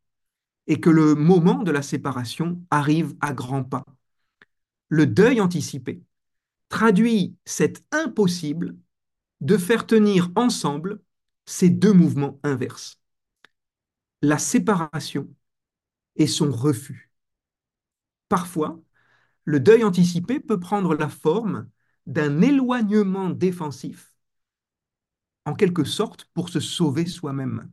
[0.66, 3.84] et que le moment de la séparation arrive à grands pas.
[4.88, 6.02] Le deuil anticipé
[6.68, 8.76] traduit cet impossible
[9.40, 11.00] de faire tenir ensemble
[11.46, 13.00] ces deux mouvements inverses.
[14.20, 15.28] La séparation
[16.16, 17.10] et son refus.
[18.28, 18.80] Parfois,
[19.44, 21.68] le deuil anticipé peut prendre la forme
[22.08, 24.12] d'un éloignement défensif
[25.44, 27.70] en quelque sorte pour se sauver soi-même.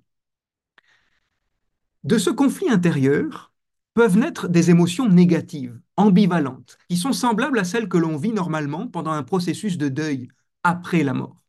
[2.03, 3.51] De ce conflit intérieur
[3.95, 8.87] peuvent naître des émotions négatives, ambivalentes, qui sont semblables à celles que l'on vit normalement
[8.87, 10.27] pendant un processus de deuil
[10.63, 11.41] après la mort.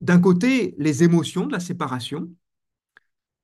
[0.00, 2.30] D'un côté, les émotions de la séparation,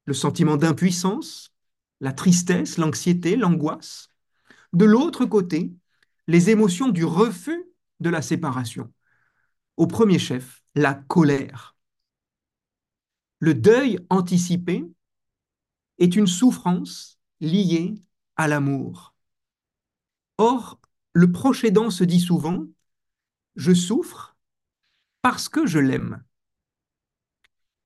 [0.06, 1.52] le sentiment d'impuissance,
[2.00, 4.08] la tristesse, l'anxiété, l'angoisse.
[4.72, 5.72] De l'autre côté,
[6.28, 7.65] les émotions du refus
[8.08, 8.92] la séparation.
[9.76, 11.76] Au premier chef, la colère,
[13.40, 14.84] le deuil anticipé
[15.98, 17.94] est une souffrance liée
[18.36, 19.14] à l'amour.
[20.38, 20.80] Or,
[21.12, 22.66] le proche se dit souvent,
[23.56, 24.36] je souffre
[25.22, 26.22] parce que je l'aime.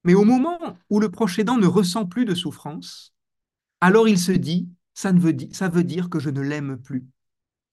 [0.04, 3.14] Mais au moment où le proche ne ressent plus de souffrance,
[3.80, 5.32] alors il se dit, ça, veut,
[5.84, 7.06] dire que je ne l'aime plus.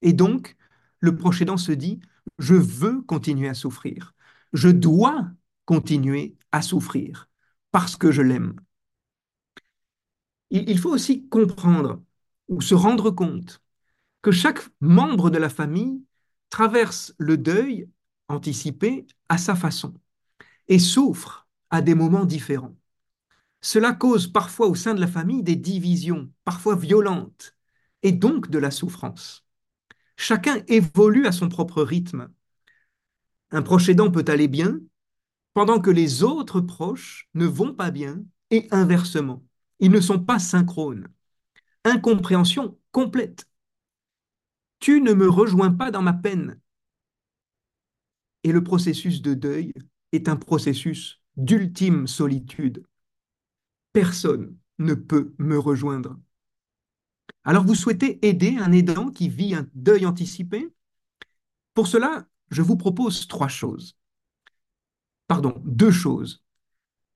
[0.02, 0.56] Et donc,
[1.00, 2.00] le proche se dit,
[2.40, 4.16] je veux continuer à souffrir,
[4.54, 5.28] je dois
[5.66, 7.30] continuer à souffrir
[7.72, 8.56] parce que je l'aime.
[10.50, 12.02] Il faut aussi comprendre
[12.48, 13.62] ou se rendre compte
[14.24, 16.04] que chaque membre de la famille
[16.52, 17.90] traverse le deuil
[18.30, 19.94] anticipé à sa façon
[20.70, 22.76] et souffre à des moments différents.
[23.62, 27.56] Cela cause parfois au sein de la famille des divisions, parfois violentes,
[28.04, 29.47] et donc de la souffrance.
[30.18, 32.30] Chacun évolue à son propre rythme.
[33.52, 34.80] Un proche aidant peut aller bien,
[35.54, 39.44] pendant que les autres proches ne vont pas bien et inversement.
[39.80, 41.08] Ils ne sont pas synchrones.
[41.84, 43.48] Incompréhension complète.
[44.80, 46.60] Tu ne me rejoins pas dans ma peine.
[48.44, 49.74] Et le processus de deuil
[50.12, 52.84] est un processus d'ultime solitude.
[53.94, 56.18] Personne ne peut me rejoindre.
[57.44, 60.70] Alors vous souhaitez aider un aidant qui vit un deuil anticipé?
[61.74, 63.98] Pour cela, je vous propose trois choses.
[65.28, 66.44] Pardon, deux choses.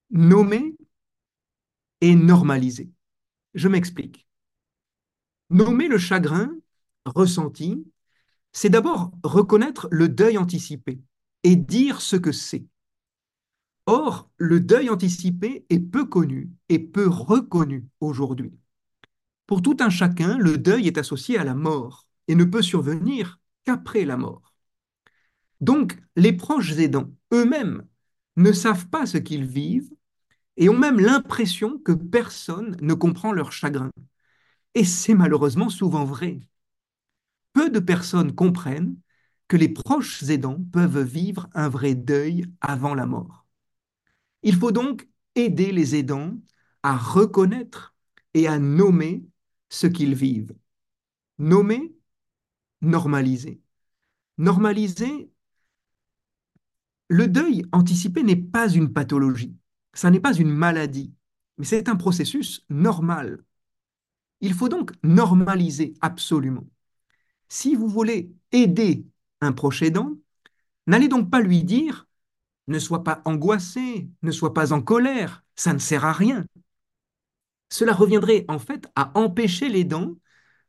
[0.10, 0.76] Nommer
[2.02, 2.92] et normaliser.
[3.54, 4.28] Je m'explique.
[5.50, 6.56] Nommer le chagrin
[7.06, 7.86] ressenti,
[8.54, 11.02] c'est d'abord reconnaître le deuil anticipé
[11.44, 12.66] et dire ce que c'est.
[13.86, 18.54] Or, le deuil anticipé est peu connu et peu reconnu aujourd'hui.
[19.52, 23.42] Pour tout un chacun, le deuil est associé à la mort et ne peut survenir
[23.66, 24.54] qu'après la mort.
[25.60, 27.86] Donc, les proches aidants eux-mêmes
[28.38, 29.92] ne savent pas ce qu'ils vivent
[30.56, 33.92] et ont même l'impression que personne ne comprend leur chagrin.
[34.74, 36.40] Et c'est malheureusement souvent vrai.
[37.52, 38.96] Peu de personnes comprennent
[39.50, 43.46] que les proches aidants peuvent vivre un vrai deuil avant la mort.
[44.44, 46.38] Il faut donc aider les aidants
[46.84, 47.94] à reconnaître
[48.34, 49.26] et à nommer
[49.72, 50.54] ce qu'ils vivent.
[51.40, 51.96] Nommer,
[52.82, 53.62] normaliser.
[54.38, 55.32] Normaliser,
[57.08, 59.56] le deuil anticipé n'est pas une pathologie,
[59.94, 61.14] ça n'est pas une maladie,
[61.58, 63.44] mais c'est un processus normal.
[64.42, 66.68] Il faut donc normaliser absolument.
[67.50, 69.06] Si vous voulez aider
[69.42, 69.84] un proche
[70.88, 72.08] n'allez donc pas lui dire
[72.68, 76.46] ne sois pas angoissé, ne sois pas en colère, ça ne sert à rien.
[77.72, 80.18] Cela reviendrait en fait à empêcher l'aidant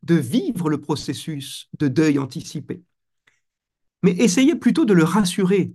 [0.02, 2.82] de vivre le processus de deuil anticipé.
[4.02, 5.74] Mais essayez plutôt de le rassurer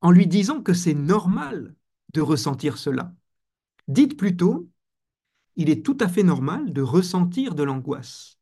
[0.00, 1.74] en lui disant que c'est normal
[2.14, 3.14] de ressentir cela.
[3.86, 4.68] Dites plutôt,
[5.56, 8.38] il est tout à fait normal de ressentir de l'angoisse.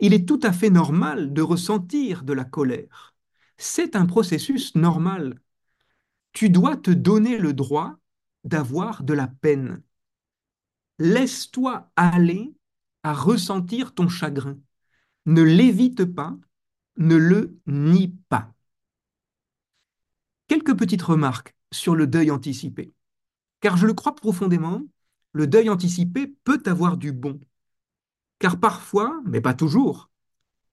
[0.00, 3.14] Il est tout à fait normal de ressentir de la colère.
[3.58, 5.40] C'est un processus normal.
[6.32, 7.96] Tu dois te donner le droit
[8.44, 9.82] d'avoir de la peine.
[10.98, 12.54] Laisse-toi aller
[13.02, 14.58] à ressentir ton chagrin.
[15.26, 16.36] Ne l'évite pas,
[16.96, 18.52] ne le nie pas.
[20.48, 22.92] Quelques petites remarques sur le deuil anticipé.
[23.60, 24.82] Car je le crois profondément,
[25.32, 27.40] le deuil anticipé peut avoir du bon.
[28.38, 30.10] Car parfois, mais pas toujours,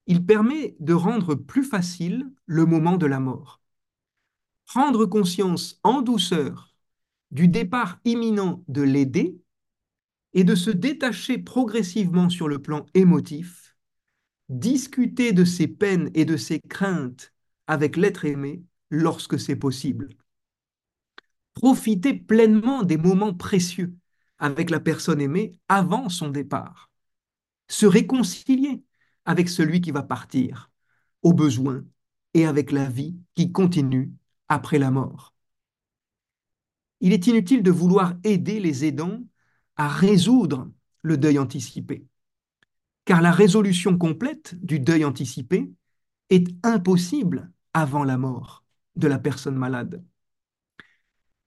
[0.08, 3.62] il permet de rendre plus facile le moment de la mort.
[4.66, 6.74] Prendre conscience en douceur
[7.32, 9.40] du départ imminent de l'aider
[10.34, 13.76] et de se détacher progressivement sur le plan émotif,
[14.50, 17.34] discuter de ses peines et de ses craintes
[17.68, 20.10] avec l'être aimé lorsque c'est possible.
[21.54, 23.96] Profiter pleinement des moments précieux
[24.38, 26.90] avec la personne aimée avant son départ.
[27.68, 28.84] Se réconcilier
[29.26, 30.72] avec celui qui va partir,
[31.22, 31.84] au besoin,
[32.34, 34.12] et avec la vie qui continue
[34.48, 35.34] après la mort.
[37.02, 39.22] Il est inutile de vouloir aider les aidants
[39.80, 40.70] à résoudre
[41.04, 42.06] le deuil anticipé,
[43.06, 45.72] car la résolution complète du deuil anticipé
[46.30, 48.66] est impossible avant la mort
[48.98, 50.04] de la personne malade.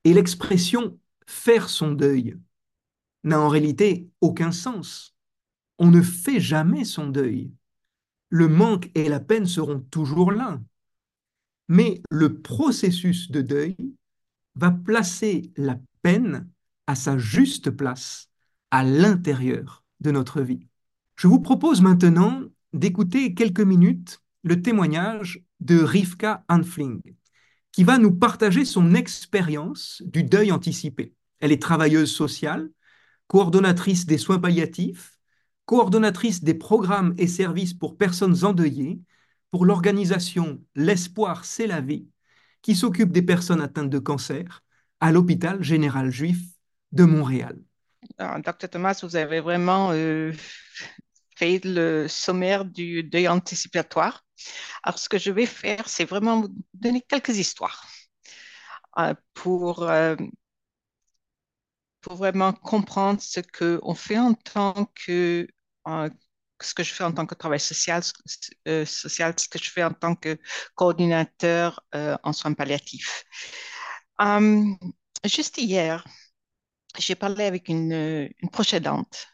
[0.04, 2.38] Et l'expression faire son deuil
[3.22, 5.14] n'a en réalité aucun sens.
[5.78, 7.52] On ne fait jamais son deuil.
[8.30, 10.58] Le manque et la peine seront toujours là.
[11.68, 13.76] Mais le processus de deuil
[14.54, 16.48] va placer la peine
[16.86, 18.28] à sa juste place
[18.70, 20.66] à l'intérieur de notre vie.
[21.16, 22.42] Je vous propose maintenant
[22.72, 27.00] d'écouter quelques minutes le témoignage de Rivka Hanfling,
[27.70, 31.14] qui va nous partager son expérience du deuil anticipé.
[31.40, 32.70] Elle est travailleuse sociale,
[33.28, 35.18] coordonnatrice des soins palliatifs,
[35.64, 39.00] coordonnatrice des programmes et services pour personnes endeuillées
[39.50, 42.08] pour l'organisation L'Espoir, c'est la vie,
[42.62, 44.64] qui s'occupe des personnes atteintes de cancer
[45.00, 46.38] à l'hôpital général juif
[46.92, 47.58] de Montréal.
[48.18, 50.32] Docteur Thomas, vous avez vraiment euh,
[51.36, 54.24] fait le sommaire du deuil anticipatoire.
[54.82, 57.86] Alors, ce que je vais faire, c'est vraiment vous donner quelques histoires
[58.98, 60.16] euh, pour, euh,
[62.00, 65.46] pour vraiment comprendre ce qu'on fait en tant que
[66.60, 68.02] ce que je fais en tant que travail social,
[68.64, 70.38] social, ce que je fais en tant que
[70.76, 73.24] coordinateur en soins palliatifs.
[75.24, 76.04] juste hier,
[76.98, 77.92] j'ai parlé avec une,
[78.40, 79.26] une proche aidante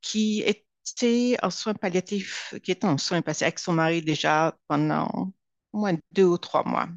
[0.00, 5.32] qui était en soins palliatifs, qui était en soins passés avec son mari déjà pendant
[5.72, 6.88] au moins deux ou trois mois.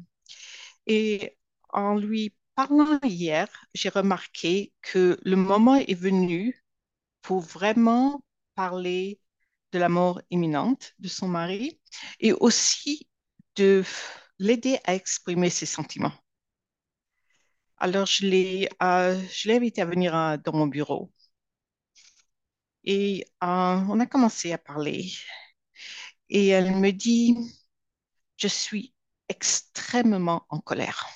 [0.86, 1.38] Et
[1.70, 6.64] en lui parlant hier, j'ai remarqué que le moment est venu
[7.22, 9.20] pour vraiment parler
[9.72, 11.80] de la mort imminente de son mari
[12.20, 13.08] et aussi
[13.56, 13.84] de
[14.40, 16.12] l'aider à exprimer ses sentiments.
[17.82, 21.12] Alors, je l'ai, euh, invité à venir euh, dans mon bureau.
[22.84, 25.10] Et euh, on a commencé à parler.
[26.28, 27.36] Et elle me dit,
[28.36, 28.92] je suis
[29.28, 31.06] extrêmement en colère.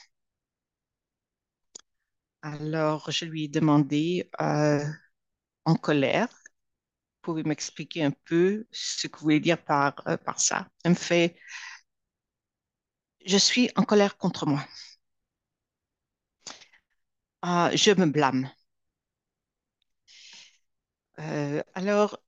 [2.43, 4.85] Alors, je lui ai demandé, euh,
[5.67, 6.29] en colère,
[7.23, 10.69] pouvez m'expliquer un peu ce que vous voulez dire par, par ça?
[10.85, 11.37] Elle me fait,
[13.27, 14.65] je suis en colère contre moi.
[17.47, 18.51] Ah, je me blâme.
[21.19, 22.19] Euh, alors,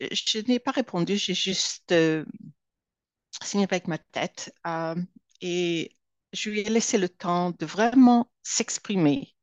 [0.00, 2.24] je n'ai pas répondu, j'ai juste euh,
[3.42, 4.94] signé avec ma tête euh,
[5.40, 5.96] et
[6.32, 9.34] je lui ai laissé le temps de vraiment s'exprimer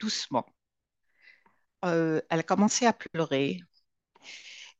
[0.00, 0.46] doucement.
[1.82, 3.60] Elle a commencé à pleurer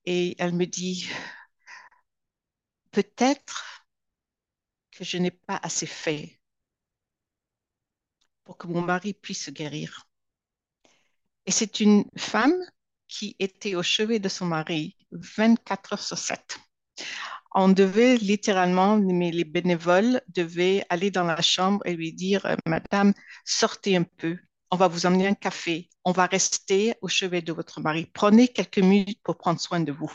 [0.04, 1.08] et elle me dit,
[2.92, 3.84] peut-être
[4.92, 6.39] que je n'ai pas assez fait
[8.50, 10.08] pour que mon mari puisse se guérir.
[11.46, 12.60] Et c'est une femme
[13.06, 16.58] qui était au chevet de son mari 24 heures sur 7.
[17.54, 22.56] On devait littéralement, mais les bénévoles devaient aller dans la chambre et lui dire, euh,
[22.66, 24.36] Madame, sortez un peu,
[24.72, 28.06] on va vous emmener un café, on va rester au chevet de votre mari.
[28.12, 30.12] Prenez quelques minutes pour prendre soin de vous.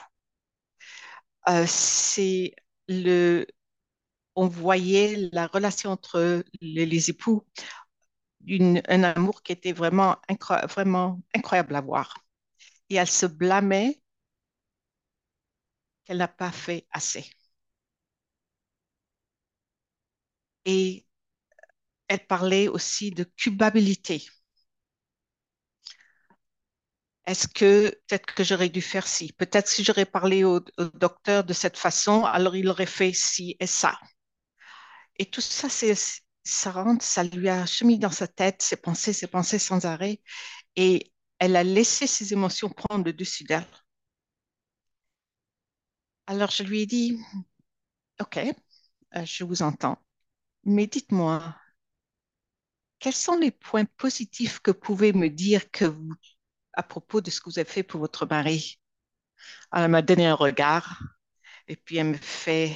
[1.48, 2.54] Euh, c'est
[2.90, 3.48] le,
[4.36, 7.46] on voyait la relation entre les, les époux,
[8.48, 12.18] une, un amour qui était vraiment, incro vraiment incroyable à voir.
[12.90, 14.02] Et elle se blâmait
[16.04, 17.30] qu'elle n'a pas fait assez.
[20.66, 21.06] Et
[22.08, 24.26] elle parlait aussi de culpabilité.
[27.28, 29.32] Est-ce que peut-être que j'aurais dû faire ci?
[29.34, 33.56] Peut-être si j'aurais parlé au, au, docteur de cette façon, alors il aurait fait ci
[33.60, 34.00] et ça.
[35.18, 35.94] Et tout ça, c'est,
[36.46, 40.22] ça rentre, ça lui a chemin dans sa tête, ses pensées, ses pensées sans arrêt.
[40.78, 43.68] Et elle a laissé ses émotions prendre le dessus d'elle.
[46.28, 47.20] Alors je lui ai dit,
[48.20, 50.00] OK, euh, je vous entends,
[50.66, 51.56] mais dites-moi,
[53.00, 56.14] quels sont les points positifs que vous pouvez me dire que vous,
[56.74, 58.80] à propos de ce que vous avez fait pour votre mari?
[59.74, 61.02] Elle m'a donné un regard
[61.68, 62.76] et puis elle me fait,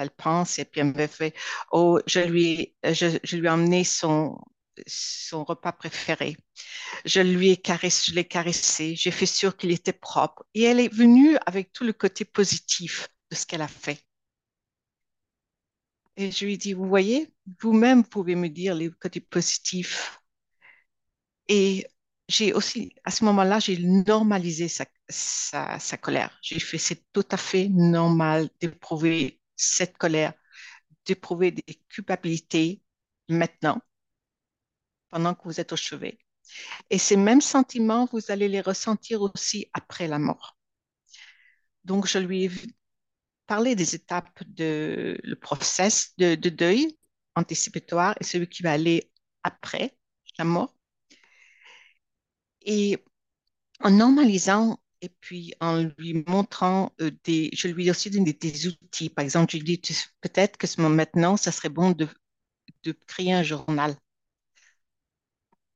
[0.00, 1.34] elle pense et puis elle me fait,
[1.72, 4.38] oh, je lui, je, lui ai emmené son,
[5.32, 6.36] repas préféré.
[7.04, 10.44] Je lui ai caressé, je l'ai caressé, j'ai fait sûr qu'il était propre.
[10.54, 14.02] Et elle est venue avec tout le côté positif de ce qu'elle a fait.
[16.16, 20.20] Et je lui ai dit, vous voyez, vous-même pouvez me dire les côtés positifs.
[21.48, 21.86] Et
[22.28, 26.38] j'ai aussi, à ce moment-là, j'ai normalisé sa colère.
[26.42, 30.34] J'ai fait, c'est tout à fait normal d'éprouver cette colère,
[31.06, 32.82] d'éprouver des culpabilités
[33.28, 33.80] maintenant
[35.08, 36.18] pendant que vous êtes au chevet.
[36.90, 40.56] Et ces mêmes sentiments, vous allez les ressentir aussi après la mort.
[41.84, 42.50] Donc, je lui ai
[43.46, 46.98] parlé des étapes de le process de, de deuil
[47.34, 49.10] anticipatoire et celui qui va aller
[49.42, 49.96] après
[50.38, 50.74] la mort.
[52.62, 53.02] Et
[53.80, 59.10] en normalisant et puis en lui montrant euh, des, je lui aussi donné des, outils.
[59.10, 59.80] Par exemple, je lui dit
[60.20, 62.08] peut-être que maintenant, ça serait bon de,
[62.84, 63.96] de créer un journal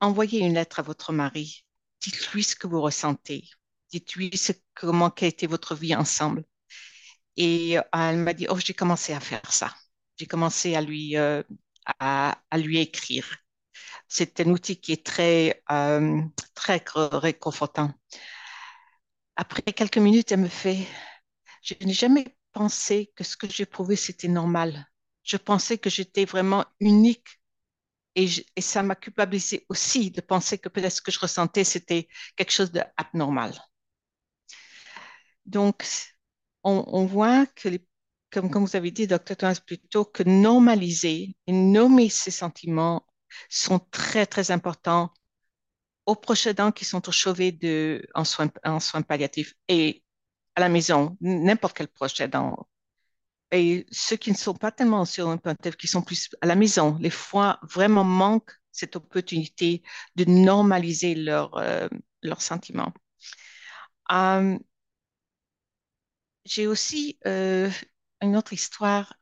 [0.05, 1.65] envoyez une lettre à votre mari.
[2.01, 3.49] Dites-lui ce que vous ressentez.
[3.91, 4.31] Dites-lui
[4.75, 6.45] comment a été votre vie ensemble.
[7.37, 9.75] Et euh, elle m'a dit, oh, j'ai commencé à faire ça.
[10.17, 11.43] J'ai commencé à lui, euh,
[12.01, 13.27] à, lui écrire.
[14.09, 15.63] C'est un outil qui est très,
[16.55, 17.93] très réconfortant.
[19.37, 20.87] Après quelques minutes, elle me fait,
[21.63, 24.89] je n'ai jamais pensé que ce que j'ai prouvé, c'était normal.
[25.23, 27.41] Je pensais que j'étais vraiment unique
[28.15, 28.29] et,
[28.61, 32.71] ça m'a culpabilisé aussi de penser que peut-être ce que je ressentais, c'était quelque chose
[32.71, 33.53] d'abnormal.
[35.47, 35.85] Donc,
[36.63, 37.69] on, voit que,
[38.31, 43.07] comme vous avez dit, docteur Thomas, plutôt que normaliser et nommer ces sentiments
[43.49, 45.13] sont très, très importants
[46.07, 47.59] aux proches aidants qui sont au chevet
[48.15, 50.03] en, soins, en soins palliatifs et
[50.57, 52.69] à la maison, n'importe quel proche aidant
[53.53, 56.57] et ceux qui ne sont pas tellement sur un Pantef, qui sont plus à la
[56.57, 59.83] maison, les fois vraiment manquent cette opportunité
[60.17, 61.89] de normaliser leurs euh,
[62.23, 62.93] leurs sentiments.
[64.13, 64.59] Euh,
[66.45, 67.71] J'ai aussi euh,
[68.23, 69.15] une autre histoire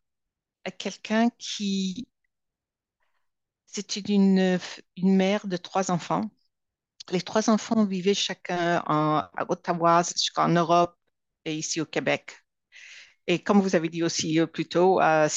[0.65, 2.09] à quelqu'un qui,
[3.67, 4.59] c'était une,
[4.97, 6.31] une mère de trois enfants.
[7.11, 10.03] Les trois enfants vivaient chacun en, à Ottawa,
[10.37, 10.97] en Europe
[11.45, 12.37] et ici au Québec.
[13.27, 15.29] Et comme vous avez dit aussi euh, plus tôt, euh,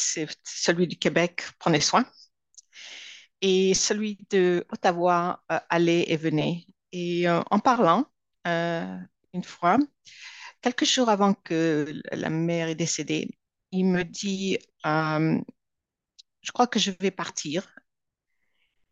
[0.44, 2.06] celui du Québec prenait soin.
[3.42, 6.66] Et celui de Ottawa euh, allait et venait.
[6.92, 8.06] Et en parlant,
[8.46, 9.78] une fois,
[10.62, 13.38] quelques jours avant que la mère est décédée,
[13.72, 17.75] il me dit, je crois que je vais partir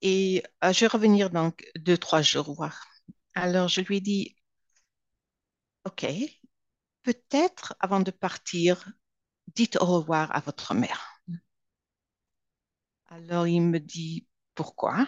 [0.03, 2.67] et euh, je vais revenir dans deux, trois jours.
[3.35, 4.35] Alors, je lui ai dit,
[5.85, 6.05] OK,
[7.03, 8.91] peut-être avant de partir,
[9.55, 11.21] dites au revoir à votre mère.
[13.07, 15.07] Alors, il me dit, pourquoi?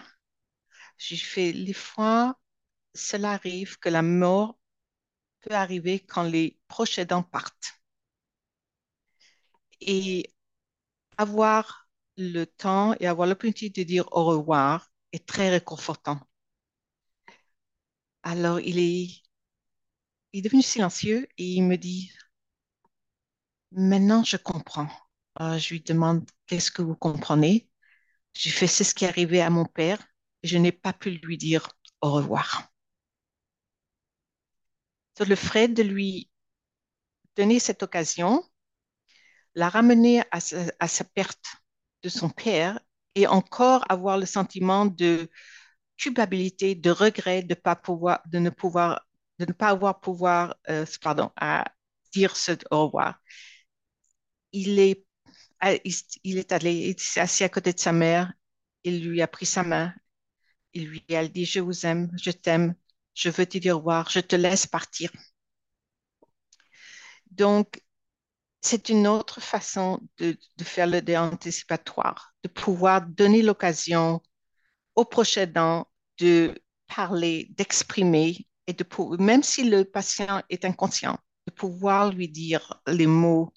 [0.97, 2.39] J'ai fait, les fois,
[2.95, 4.57] cela arrive que la mort
[5.41, 7.73] peut arriver quand les proches aidants partent.
[9.79, 10.33] Et
[11.17, 11.84] avoir
[12.17, 16.19] le temps et avoir l'opportunité de dire au revoir est très réconfortant.
[18.23, 19.21] Alors, il est,
[20.41, 22.11] devenu silencieux et il me dit,
[23.71, 24.89] maintenant je comprends.
[25.35, 27.69] Alors, je lui demande, qu'est-ce que vous comprenez?
[28.33, 30.05] J'ai fait, c'est ce qui est arrivé à mon père.
[30.43, 31.69] Je n'ai pas pu lui dire
[32.01, 32.69] au revoir.
[35.17, 36.29] So, le fait de lui
[37.35, 38.43] donner cette occasion
[39.55, 39.69] l'a
[40.41, 41.64] sa, à sa perte
[42.05, 42.79] de son père
[43.15, 45.29] et encore avoir le sentiment de
[45.97, 49.05] culpabilité, de regret de pas pouvoir, de ne pouvoir,
[49.39, 51.65] de ne pas avoir pouvoir, euh, pardon, à
[52.13, 53.19] dire ce au revoir.
[54.53, 55.05] Il est,
[56.23, 58.33] il est allé, il s'est assis à côté de sa mère,
[58.83, 59.93] il lui a pris sa main,
[60.73, 62.75] il lui a dit je vous aime, je t'aime,
[63.15, 65.11] je veux te dire au revoir, je te laisse partir.
[67.31, 67.81] Donc,
[68.65, 74.21] c'est une autre façon de, faire le dé anticipatoire, de pouvoir donner l'occasion
[74.95, 75.87] au proche aidant
[76.17, 76.55] de
[76.87, 78.75] parler, d'exprimer et
[79.19, 83.53] même si le patient est inconscient, de pouvoir lui dire les mots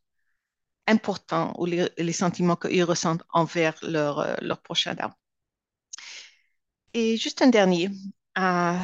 [0.87, 5.13] importants ou les, sentiments qu'ils ressentent envers leur, euh, leur proche aidant.
[6.93, 7.91] Et juste un dernier,
[8.39, 8.79] euh,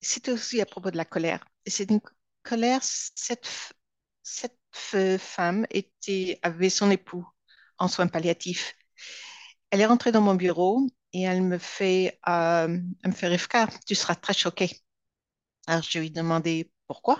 [0.00, 1.44] c'est aussi à propos de la colère.
[1.66, 2.00] C'est une
[2.42, 7.26] colère, cette femme était, avait son époux
[7.78, 8.74] en soins palliatifs.
[9.70, 13.68] Elle est rentrée dans mon bureau et elle me fait, euh, elle me fait Rivka,
[13.86, 14.70] tu seras très choquée.
[15.66, 17.18] Alors je lui ai demandé pourquoi.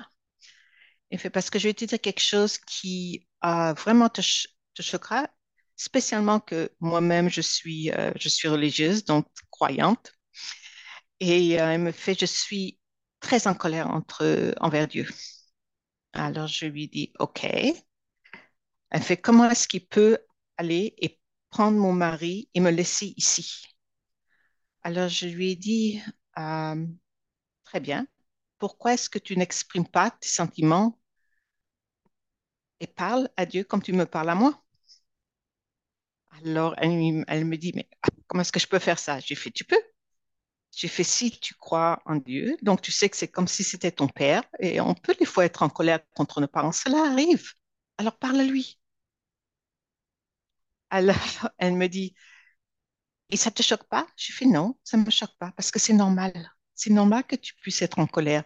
[1.10, 4.20] Elle fait parce que je vais te dire quelque chose qui euh, vraiment te,
[4.74, 5.28] te, choquera,
[5.76, 8.12] spécialement que moi-même je suis, euh,
[8.44, 10.12] religieuse, donc croyante.
[11.20, 12.78] Et euh, elle me fait, je suis
[13.20, 13.88] très en colère
[14.60, 15.08] envers Dieu.
[16.12, 17.46] Alors je lui dis, OK.
[18.90, 20.18] Elle fait, comment est-ce qu'il peut
[20.58, 23.64] aller et prendre mon mari et me laisser ici?
[24.82, 26.02] Alors je lui ai dit,
[26.38, 26.84] euh,
[27.64, 28.06] très bien,
[28.58, 30.98] pourquoi est-ce que tu n'exprimes pas tes sentiments
[32.80, 34.60] et parles à Dieu comme tu me parles à moi?
[36.42, 37.86] Alors elle, elle me dit, mais
[38.26, 39.20] comment est-ce que je peux faire ça?
[39.20, 39.76] J'ai fait, tu peux.
[40.78, 43.90] J'ai fait, si tu crois en Dieu, donc tu sais que c'est comme si c'était
[43.92, 47.52] ton père, et on peut des fois être en colère contre nos parents, cela arrive.
[47.98, 48.78] Alors parle-lui.
[50.90, 51.16] Alors
[51.58, 52.14] elle me dit,
[53.30, 54.06] et ça te choque pas?
[54.16, 56.50] J'ai fait non, ça me choque pas parce que c'est normal.
[56.74, 58.44] C'est normal que tu puisses être en colère.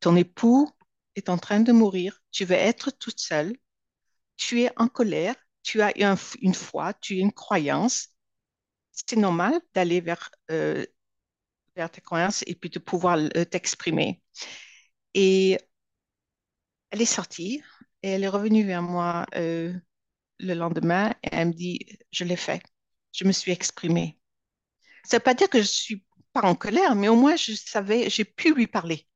[0.00, 0.68] Ton époux
[1.16, 3.56] est en train de mourir, tu veux être toute seule,
[4.36, 8.10] tu es en colère, tu as une foi, tu as une croyance.
[8.92, 10.86] C'est normal d'aller vers, euh,
[11.76, 14.22] vers tes croyances et puis de pouvoir euh, t'exprimer.
[15.14, 15.58] Et
[16.90, 17.62] elle est sortie
[18.02, 19.72] et elle est revenue vers moi euh,
[20.38, 22.62] le lendemain et elle me dit, je l'ai fait,
[23.12, 24.18] je me suis exprimée.
[25.04, 27.52] Ça ne veut pas dire que je suis pas en colère, mais au moins je
[27.54, 29.06] savais, j'ai pu lui parler.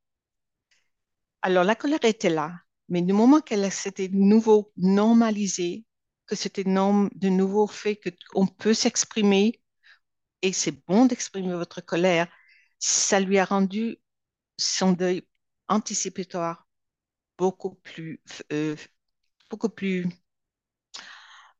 [1.41, 2.53] Alors la colère était là,
[2.89, 5.85] mais du moment qu'elle s'était de nouveau normalisée,
[6.25, 7.99] que c'était de nouveau fait
[8.31, 9.61] qu'on peut s'exprimer,
[10.41, 12.27] et c'est bon d'exprimer votre colère,
[12.79, 13.97] ça lui a rendu
[14.57, 15.27] son deuil
[15.67, 16.67] anticipatoire
[17.37, 18.21] beaucoup plus,
[18.51, 18.75] euh,
[19.49, 20.07] beaucoup plus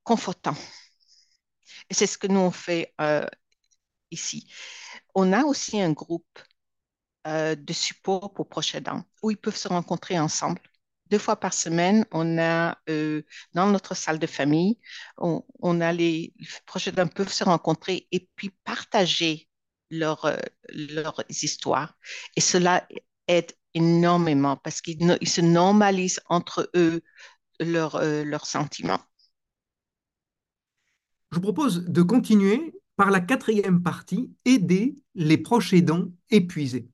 [0.03, 0.55] confortant.
[1.89, 3.26] Et c'est ce que nous on fait euh,
[4.11, 4.51] ici.
[5.15, 6.39] On a aussi un groupe
[7.28, 10.61] euh, de support pour proches aidants où ils peuvent se rencontrer ensemble.
[11.07, 12.78] Deux fois par semaine, on a
[13.53, 14.80] dans notre salle de famille,
[15.17, 19.49] on a les, les proches aidants peuvent se rencontrer et puis partager
[19.91, 20.37] leur, euh,
[20.69, 21.97] leurs histoires.
[22.35, 22.87] Et cela
[23.27, 27.01] aide énormément parce qu'ils ils se normalisent entre eux
[27.59, 29.01] leurs euh, sentiments.
[31.31, 36.89] Je vous propose de continuer par la quatrième partie, aider les proches aidants épuisés.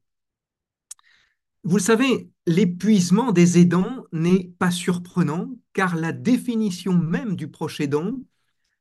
[1.63, 7.79] Vous le savez, l'épuisement des aidants n'est pas surprenant car la définition même du proche
[7.79, 8.11] aidant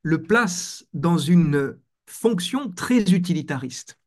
[0.03, 3.99] le place dans une fonction très utilitariste.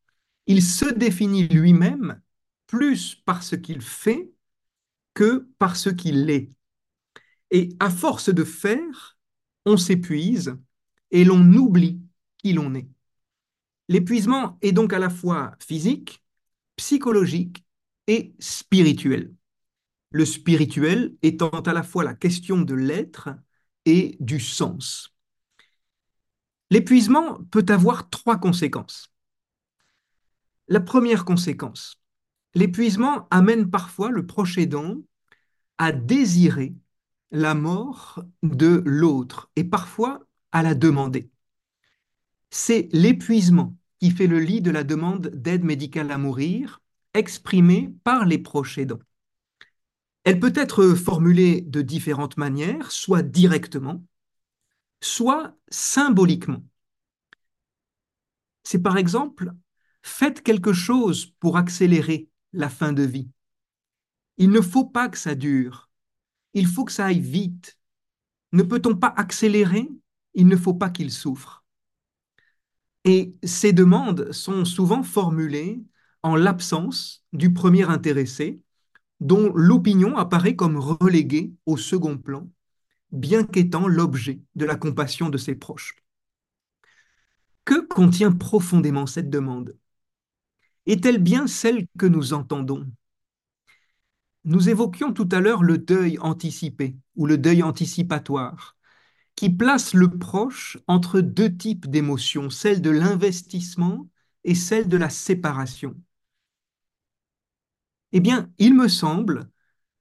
[0.48, 2.22] Il se définit lui-même
[2.68, 4.32] plus par ce qu'il fait
[5.14, 6.52] que par ce qu'il est.
[7.52, 9.18] Et à force de faire,
[9.66, 10.58] on s'épuise
[11.12, 12.02] et l'on oublie
[12.38, 12.88] qui l'on est.
[13.90, 16.24] L'épuisement est donc à la fois physique,
[16.76, 17.66] psychologique
[18.08, 19.34] et spirituel.
[20.12, 23.30] Le spirituel étant à la fois la question de l'être
[23.86, 25.14] et du sens.
[26.70, 29.12] L'épuisement peut avoir trois conséquences.
[30.68, 32.02] La première conséquence,
[32.54, 34.98] l'épuisement amène parfois le proche aidant
[35.78, 36.76] à désirer
[37.32, 41.30] la mort de l'autre et parfois à la demander.
[42.50, 46.82] C'est l'épuisement qui fait le lit de la demande d'aide médicale à mourir
[47.14, 49.00] exprimée par les proches aidants.
[50.24, 54.04] Elle peut être formulée de différentes manières, soit directement,
[55.02, 56.64] soit symboliquement.
[58.64, 59.54] C'est par exemple,
[60.08, 63.30] faites quelque chose pour accélérer la fin de vie.
[64.38, 65.90] Il ne faut pas que ça dure.
[66.54, 67.78] Il faut que ça aille vite.
[68.52, 69.90] Ne peut-on pas accélérer?
[70.34, 71.64] Il ne faut pas qu'il souffre.
[73.04, 75.82] Et ces demandes sont souvent formulées
[76.24, 78.62] en l'absence du premier intéressé,
[79.20, 82.50] dont l'opinion apparaît comme reléguée au second plan,
[83.12, 85.96] bien qu'étant l'objet de la compassion de ses proches.
[87.66, 89.76] Que contient profondément cette demande?
[90.88, 92.88] Est-elle bien celle que nous entendons?
[94.46, 98.78] Nous évoquions tout à l'heure le deuil anticipé ou le deuil anticipatoire,
[99.36, 104.08] qui place le proche entre deux types d'émotions, celle de l'investissement
[104.46, 105.94] et celle de la séparation.
[108.14, 109.50] Eh bien, il me semble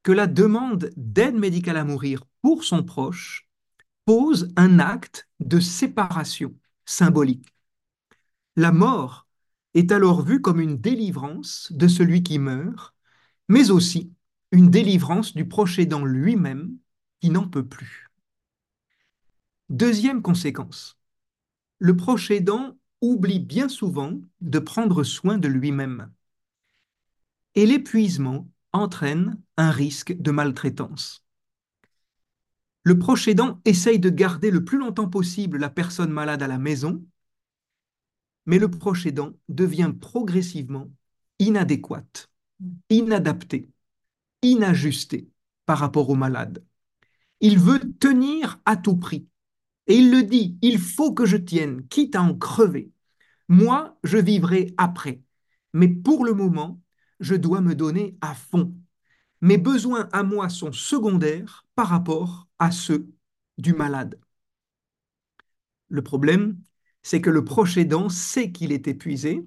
[0.05, 3.49] que la demande d'aide médicale à mourir pour son proche
[4.05, 7.53] pose un acte de séparation symbolique.
[8.55, 9.26] La mort
[9.77, 12.95] est alors vue comme une délivrance de celui qui meurt,
[13.49, 14.11] mais aussi
[14.51, 16.79] une délivrance du proche lui-même
[17.21, 18.09] qui n'en peut plus.
[19.69, 20.99] Deuxième conséquence,
[21.79, 26.11] le proche aidant oublie bien souvent de prendre soin de lui-même.
[27.55, 31.23] Et l'épuisement entraîne un risque de maltraitance.
[32.83, 36.59] Le proche aidant essaye de garder le plus longtemps possible la personne malade à la
[36.59, 37.05] maison,
[38.47, 40.91] mais le proche aidant devient progressivement
[41.39, 42.31] inadéquate,
[42.89, 43.69] inadapté
[44.43, 45.29] inajusté
[45.67, 46.65] par rapport au malade.
[47.41, 49.27] Il veut tenir à tout prix.
[49.87, 52.91] Et il le dit, il faut que je tienne, quitte à en crever.
[53.49, 55.23] Moi, je vivrai après.
[55.73, 56.81] Mais pour le moment,
[57.21, 58.75] je dois me donner à fond.
[59.41, 63.09] Mes besoins à moi sont secondaires par rapport à ceux
[63.59, 64.19] du malade.
[65.89, 66.59] Le problème,
[67.07, 69.47] c'est que le proche aidant sait qu'il est épuisé,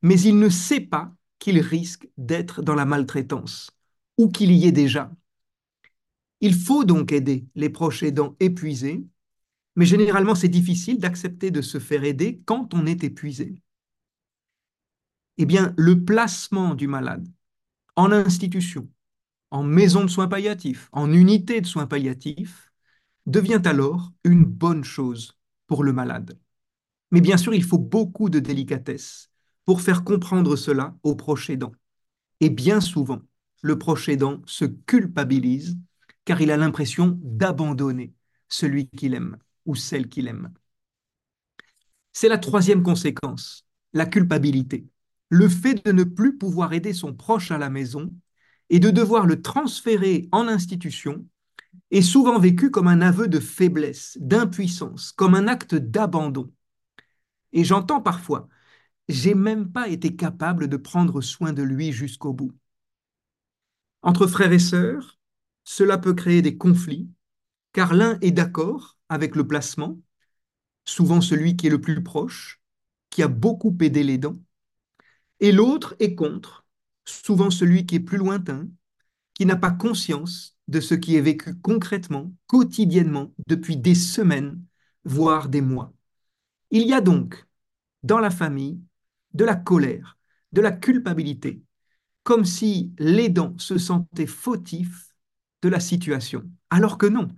[0.00, 3.70] mais il ne sait pas qu'il risque d'être dans la maltraitance
[4.16, 5.12] ou qu'il y est déjà.
[6.40, 9.04] Il faut donc aider les proches aidants épuisés,
[9.76, 13.54] mais généralement c'est difficile d'accepter de se faire aider quand on est épuisé.
[15.36, 17.28] Eh bien, le placement du malade
[17.96, 18.88] en institution,
[19.50, 22.72] en maison de soins palliatifs, en unité de soins palliatifs,
[23.26, 26.38] devient alors une bonne chose pour le malade.
[27.12, 29.30] Mais bien sûr, il faut beaucoup de délicatesse
[29.64, 31.72] pour faire comprendre cela aux proches aidants.
[32.40, 33.20] Et bien souvent,
[33.62, 35.78] le proche aidant se culpabilise
[36.24, 38.14] car il a l'impression d'abandonner
[38.48, 40.52] celui qu'il aime ou celle qu'il aime.
[42.12, 44.86] C'est la troisième conséquence, la culpabilité.
[45.28, 48.12] Le fait de ne plus pouvoir aider son proche à la maison
[48.70, 51.26] et de devoir le transférer en institution
[51.90, 56.50] est souvent vécu comme un aveu de faiblesse, d'impuissance, comme un acte d'abandon.
[57.52, 58.48] Et j'entends parfois,
[59.08, 62.52] j'ai même pas été capable de prendre soin de lui jusqu'au bout.
[64.02, 65.18] Entre frères et sœurs,
[65.64, 67.08] cela peut créer des conflits,
[67.72, 70.00] car l'un est d'accord avec le placement,
[70.84, 72.60] souvent celui qui est le plus proche,
[73.10, 74.38] qui a beaucoup aidé les dents,
[75.40, 76.64] et l'autre est contre,
[77.04, 78.68] souvent celui qui est plus lointain,
[79.34, 84.62] qui n'a pas conscience de ce qui est vécu concrètement, quotidiennement, depuis des semaines,
[85.04, 85.92] voire des mois.
[86.72, 87.46] Il y a donc,
[88.02, 88.80] dans la famille,
[89.34, 90.18] de la colère,
[90.52, 91.62] de la culpabilité,
[92.24, 95.14] comme si l'aidant se sentait fautif
[95.62, 97.28] de la situation, alors que non.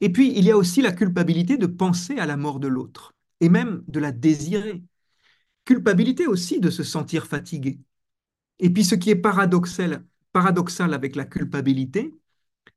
[0.00, 3.14] Et puis, il y a aussi la culpabilité de penser à la mort de l'autre,
[3.40, 4.82] et même de la désirer.
[5.64, 7.80] Culpabilité aussi de se sentir fatigué.
[8.58, 12.14] Et puis, ce qui est paradoxal, paradoxal avec la culpabilité,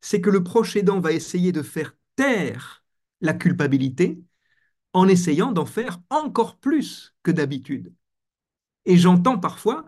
[0.01, 2.83] c'est que le proche aidant va essayer de faire taire
[3.21, 4.21] la culpabilité
[4.93, 7.93] en essayant d'en faire encore plus que d'habitude.
[8.85, 9.85] Et j'entends parfois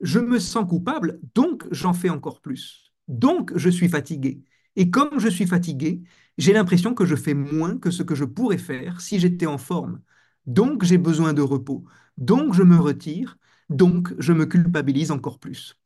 [0.00, 2.92] je me sens coupable, donc j'en fais encore plus.
[3.08, 4.42] Donc je suis fatigué.
[4.76, 6.02] Et comme je suis fatigué,
[6.38, 9.58] j'ai l'impression que je fais moins que ce que je pourrais faire si j'étais en
[9.58, 10.02] forme.
[10.46, 11.84] Donc j'ai besoin de repos.
[12.18, 13.38] Donc je me retire.
[13.70, 15.76] Donc je me culpabilise encore plus.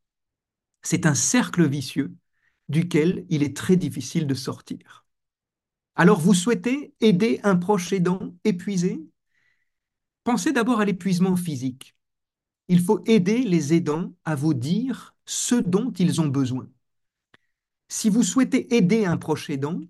[0.83, 2.15] C'est un cercle vicieux
[2.69, 5.02] duquel il est très difficile de sortir.
[5.95, 9.05] Alors vous souhaitez aider un proche aidant épuisé?
[10.25, 11.95] Pensez d'abord à l'épuisement physique.
[12.69, 16.69] Il faut aider les aidants à vous dire ce dont ils ont besoin.
[17.89, 19.81] Si vous souhaitez aider un proche aidant,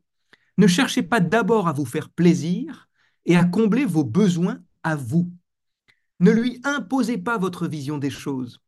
[0.59, 2.89] ne cherchez pas d'abord à vous faire plaisir
[3.25, 5.31] et à combler vos besoins à vous.
[6.21, 8.61] Ne lui imposez pas votre vision des choses,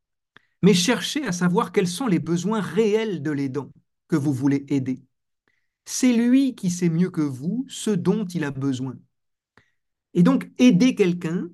[0.62, 3.70] mais cherchez à savoir quels sont les besoins réels de l'aidant
[4.09, 5.03] que vous voulez aider.
[5.85, 8.97] C'est lui qui sait mieux que vous ce dont il a besoin.
[10.14, 11.49] Et donc, aider quelqu'un,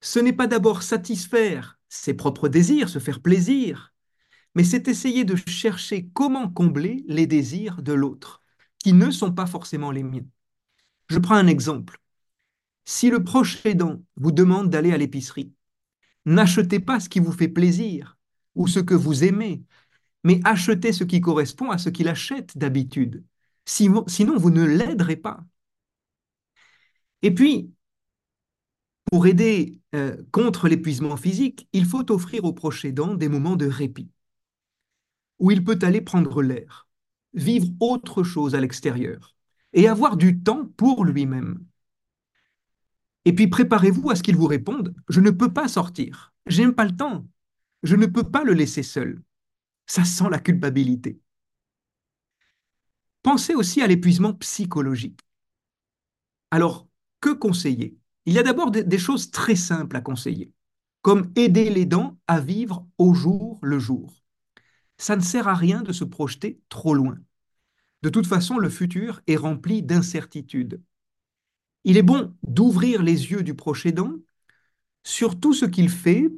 [0.00, 3.92] ce n'est pas d'abord satisfaire ses propres désirs, se faire plaisir,
[4.54, 8.42] mais c'est essayer de chercher comment combler les désirs de l'autre,
[8.78, 10.26] qui ne sont pas forcément les miens.
[11.08, 12.00] Je prends un exemple.
[12.84, 15.52] Si le proche aidant vous demande d'aller à l'épicerie,
[16.26, 18.18] n'achetez pas ce qui vous fait plaisir
[18.54, 19.62] ou ce que vous aimez,
[20.24, 23.24] mais achetez ce qui correspond à ce qu'il achète d'habitude.
[23.68, 25.44] Sinon, vous ne l'aiderez pas.
[27.22, 27.72] Et puis,
[29.10, 34.10] pour aider euh, contre l'épuisement physique, il faut offrir au proche des moments de répit,
[35.38, 36.88] où il peut aller prendre l'air,
[37.34, 39.36] vivre autre chose à l'extérieur
[39.72, 41.64] et avoir du temps pour lui-même.
[43.24, 46.84] Et puis préparez-vous à ce qu'il vous réponde, je ne peux pas sortir, j'aime pas
[46.84, 47.26] le temps,
[47.82, 49.22] je ne peux pas le laisser seul.
[49.86, 51.20] Ça sent la culpabilité.
[53.22, 55.20] Pensez aussi à l'épuisement psychologique.
[56.50, 56.88] Alors,
[57.20, 57.96] que conseiller?
[58.26, 60.52] Il y a d'abord des choses très simples à conseiller,
[61.02, 64.12] comme aider les dents à vivre au jour le jour.
[64.98, 67.18] Ça ne sert à rien de se projeter trop loin.
[68.02, 70.82] De toute façon, le futur est rempli d'incertitudes.
[71.84, 74.12] Il est bon d'ouvrir les yeux du proche aidant
[75.04, 76.30] sur tout ce qu'il fait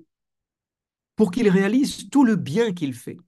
[1.17, 3.19] pour qu'il réalise tout le bien qu'il fait.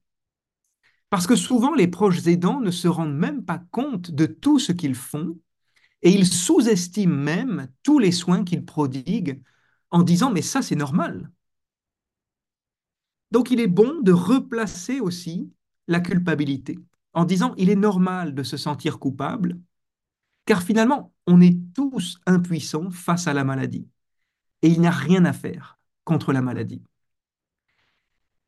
[1.12, 4.72] Parce que souvent, les proches aidants ne se rendent même pas compte de tout ce
[4.72, 5.38] qu'ils font
[6.00, 9.42] et ils sous-estiment même tous les soins qu'ils prodiguent
[9.90, 11.30] en disant mais ça c'est normal.
[13.30, 15.52] Donc il est bon de replacer aussi
[15.86, 16.78] la culpabilité
[17.12, 19.58] en disant il est normal de se sentir coupable
[20.46, 23.86] car finalement on est tous impuissants face à la maladie
[24.62, 26.82] et il n'y a rien à faire contre la maladie.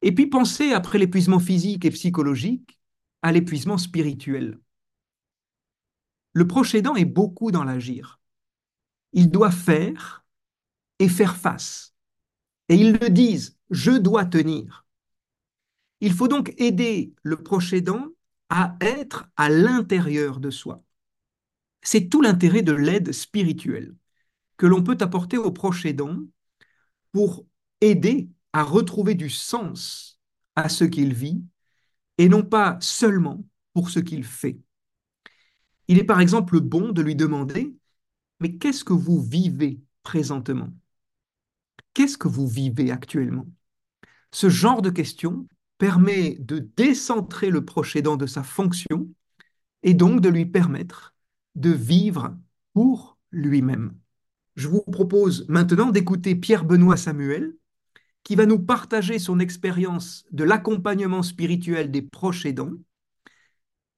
[0.05, 2.79] Et puis pensez, après l'épuisement physique et psychologique,
[3.23, 4.61] à l'épuisement spirituel.
[6.35, 8.21] Le proche aidant est beaucoup dans l'agir.
[9.15, 10.27] Il doit faire
[10.99, 11.95] et faire face.
[12.69, 14.85] Et ils le disent, je dois tenir.
[16.01, 18.09] Il faut donc aider le proche aidant
[18.51, 20.85] à être à l'intérieur de soi.
[21.81, 23.97] C'est tout l'intérêt de l'aide spirituelle
[24.59, 26.19] que l'on peut apporter au proche aidant
[27.13, 27.47] pour
[27.81, 30.21] aider à retrouver du sens
[30.55, 31.43] à ce qu'il vit
[32.19, 33.45] et non pas seulement
[33.75, 34.59] pour ce qu'il fait.
[35.89, 37.75] Il est par exemple bon de lui demander,
[38.39, 40.71] mais qu'est-ce que vous vivez présentement?
[41.95, 43.47] Qu'est-ce que vous vivez actuellement?
[44.31, 45.49] Ce genre de question
[45.79, 49.09] permet de décentrer le proche aidant de sa fonction
[49.83, 51.17] et donc de lui permettre
[51.57, 52.37] de vivre
[52.73, 53.97] pour lui-même.
[54.55, 57.57] Je vous propose maintenant d'écouter Pierre-Benoît Samuel,
[58.25, 62.73] qui va nous partager son expérience de l'accompagnement spirituel des proches aidants.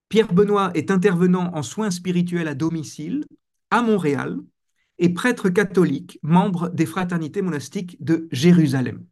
[0.09, 3.25] Pierre Benoît est intervenant en soins spirituels à domicile
[3.71, 4.37] à Montréal
[4.99, 9.07] et prêtre catholique, membre des fraternités monastiques de Jérusalem.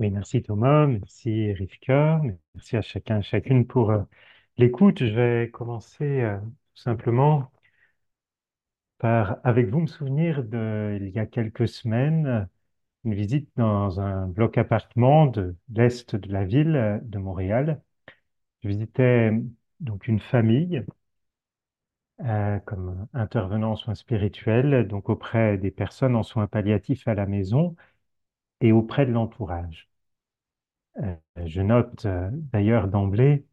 [0.00, 2.20] Oui, merci Thomas, merci Rivka,
[2.54, 4.02] merci à chacun et chacune pour euh,
[4.56, 4.98] l'écoute.
[4.98, 7.50] Je vais commencer euh, tout simplement
[8.98, 12.48] par, avec vous, me souvenir de, il y a quelques semaines,
[13.04, 17.82] une visite dans un bloc appartement de l'est de la ville euh, de Montréal.
[18.62, 19.32] Je visitais
[19.80, 20.84] donc une famille
[22.24, 27.26] euh, comme intervenant en soins spirituels, donc auprès des personnes en soins palliatifs à la
[27.26, 27.76] maison
[28.62, 29.90] et auprès de l'entourage.
[31.02, 32.06] Euh, je note
[32.52, 33.46] d'ailleurs d'emblée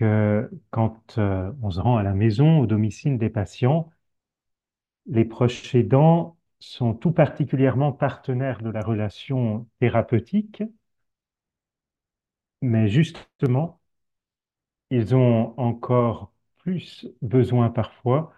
[0.00, 3.90] que quand on se rend à la maison, au domicile des patients,
[5.06, 10.62] les proches aidants sont tout particulièrement partenaires de la relation thérapeutique,
[12.62, 13.80] mais justement,
[14.90, 18.32] ils ont encore plus besoin parfois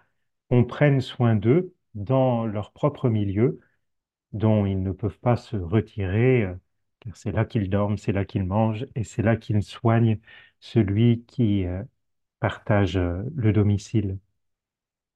[0.49, 3.59] qu'on prenne soin d'eux dans leur propre milieu,
[4.33, 6.55] dont ils ne peuvent pas se retirer, euh,
[7.01, 10.19] car c'est là qu'ils dorment, c'est là qu'ils mangent, et c'est là qu'ils soignent
[10.61, 11.83] celui qui, euh,
[12.39, 14.19] partagent euh, le domicile.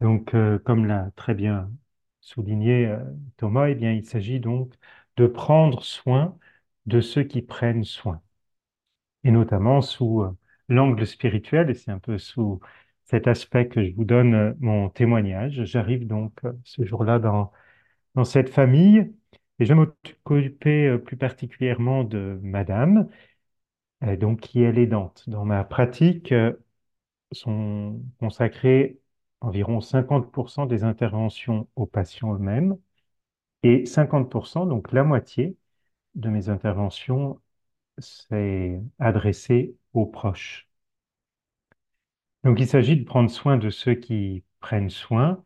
[0.02, 0.34] Donc,
[0.66, 1.70] comme l'a très bien
[2.26, 3.00] souligné euh,
[3.38, 4.74] Thomas, eh bien, il s'agit donc
[5.18, 6.38] de prendre soin
[6.88, 8.22] de ceux qui prennent soin,
[9.24, 10.32] et notamment sous euh,
[10.70, 12.60] l'angle spirituel, et c'est un peu sous
[13.06, 15.64] cet aspect que je vous donne euh, mon témoignage.
[15.66, 17.52] J'arrive donc ce jour-là dans,
[18.16, 19.14] dans cette famille,
[19.60, 19.74] et je
[20.90, 23.10] euh, plus particulièrement de Madame,
[24.20, 25.24] donc qui est l'aidante.
[25.28, 26.34] Dans ma pratique,
[27.32, 29.00] sont consacrées
[29.46, 32.78] environ 50% des interventions aux patients eux-mêmes
[33.64, 35.58] et 50%, donc la moitié
[36.16, 37.42] de mes interventions,
[38.00, 40.70] c'est adressé aux proches.
[42.46, 45.44] Donc il s'agit de prendre soin de ceux qui prennent soin.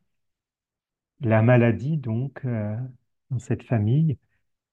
[1.22, 2.76] La maladie, donc, euh,
[3.30, 4.18] dans cette famille,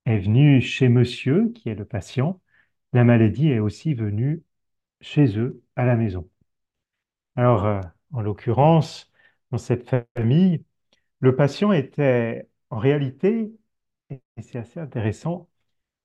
[0.07, 2.41] est venue chez monsieur, qui est le patient.
[2.95, 4.43] La maladie est aussi venue
[5.03, 6.29] chez eux, à la maison.
[7.37, 7.81] Alors, euh,
[8.13, 9.11] en l'occurrence,
[9.51, 10.65] dans cette famille,
[11.21, 13.53] le patient était en réalité,
[14.11, 15.49] et c'est assez intéressant,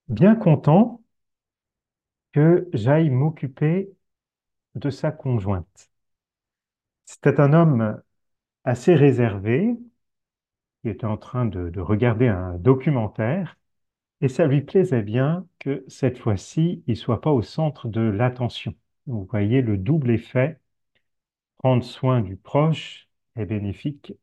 [0.10, 1.02] bien content
[2.34, 3.90] que j'aille m'occuper
[4.76, 5.92] de sa conjointe.
[7.06, 8.02] C'était un homme
[8.66, 9.78] assez réservé
[10.84, 13.58] qui était en train de, de regarder un documentaire
[14.22, 18.76] et ça lui plaisait bien que cette fois-ci, il soit pas au centre de l'attention.
[19.08, 20.60] Vous voyez le double effet,
[21.60, 24.14] prendre soin du proche est bénéfique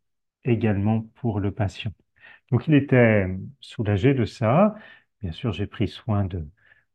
[0.45, 1.93] également pour le patient.
[2.51, 3.27] Donc il était
[3.61, 4.75] soulagé de ça.
[5.23, 6.47] Bien sûr, j'ai pris soin de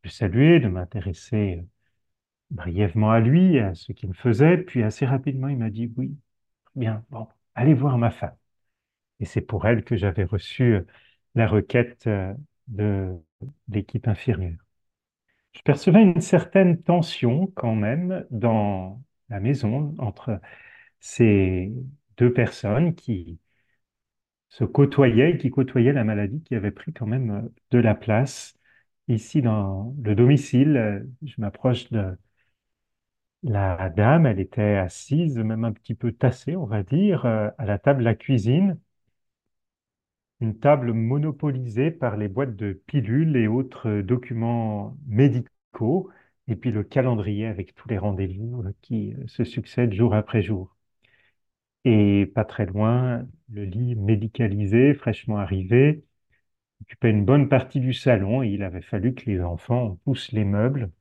[0.04, 1.66] le saluer, de m'intéresser
[2.52, 6.18] brièvement à lui, à ce qu'il faisait, puis assez rapidement, il m'a dit oui,
[6.76, 8.36] bien, bon, allez voir ma femme.
[9.20, 10.80] Et c'est pour elle que j'avais reçu
[11.36, 12.34] la requête euh,
[12.68, 13.14] de
[13.70, 14.58] l'équipe infirmière.
[15.54, 20.40] Je percevais une certaine tension quand même dans la maison entre
[21.00, 21.74] ces
[22.18, 23.40] deux personnes qui
[24.50, 27.42] se côtoyaient, qui côtoyaient la maladie, qui avait pris quand même euh,
[27.72, 28.58] de la place.
[29.08, 32.18] Ici, dans le domicile, euh, je m'approche de
[33.44, 37.66] la dame, elle était assise, même un petit peu tassée, on va dire, euh, à
[37.66, 38.80] la table de la cuisine.
[40.42, 46.12] Une table monopolisée par les boîtes de pilules et autres documents médicaux,
[46.48, 50.73] et puis le calendrier avec tous les rendez-vous qui se succèdent jour après jour.
[51.86, 56.04] Et pas très loin, le lit médicalisé, fraîchement arrivé,
[56.82, 60.46] occupait une bonne partie du salon et il avait fallu que les enfants poussent les
[60.46, 60.92] meubles.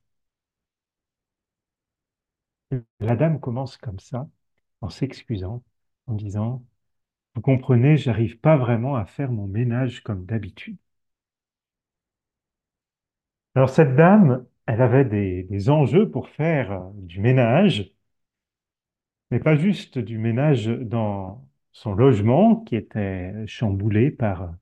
[3.00, 4.28] La dame commence comme ça,
[4.82, 5.62] en s'excusant,
[6.06, 6.64] en disant,
[7.34, 10.78] Vous comprenez, j'arrive pas vraiment à faire mon ménage comme d'habitude.
[13.54, 17.92] Alors cette dame, elle avait des, enjeux pour faire euh, du ménage,
[19.32, 24.54] mais pas juste du ménage dans son logement qui était chamboulé par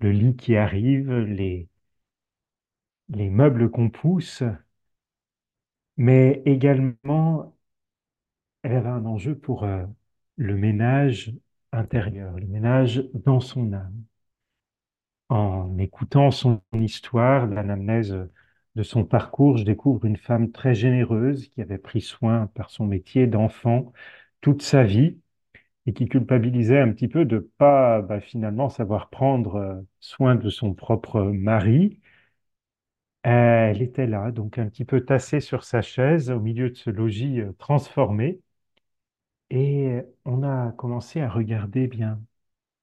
[0.00, 1.68] le lit qui arrive, les,
[3.08, 4.44] les meubles qu'on pousse,
[5.98, 7.54] mais également
[8.62, 9.86] elle avait un enjeu pour euh,
[10.36, 11.32] le ménage
[11.72, 14.04] intérieur, le ménage dans son âme.
[15.28, 18.16] En écoutant son histoire, l'anamnèse
[18.76, 22.86] de son parcours, je découvre une femme très généreuse qui avait pris soin par son
[22.86, 23.92] métier d'enfant
[24.40, 25.18] toute sa vie
[25.86, 30.50] et qui culpabilisait un petit peu de pas bah, finalement savoir prendre euh, soin de
[30.50, 32.00] son propre mari.
[33.24, 36.88] Elle était là, donc un petit peu tassée sur sa chaise au milieu de ce
[36.90, 38.40] logis euh, transformé.
[39.50, 42.20] Et on a commencé à regarder bien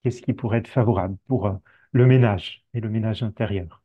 [0.03, 1.53] qu'est-ce qui pourrait être favorable pour euh,
[1.93, 3.82] le ménage et le ménage intérieur.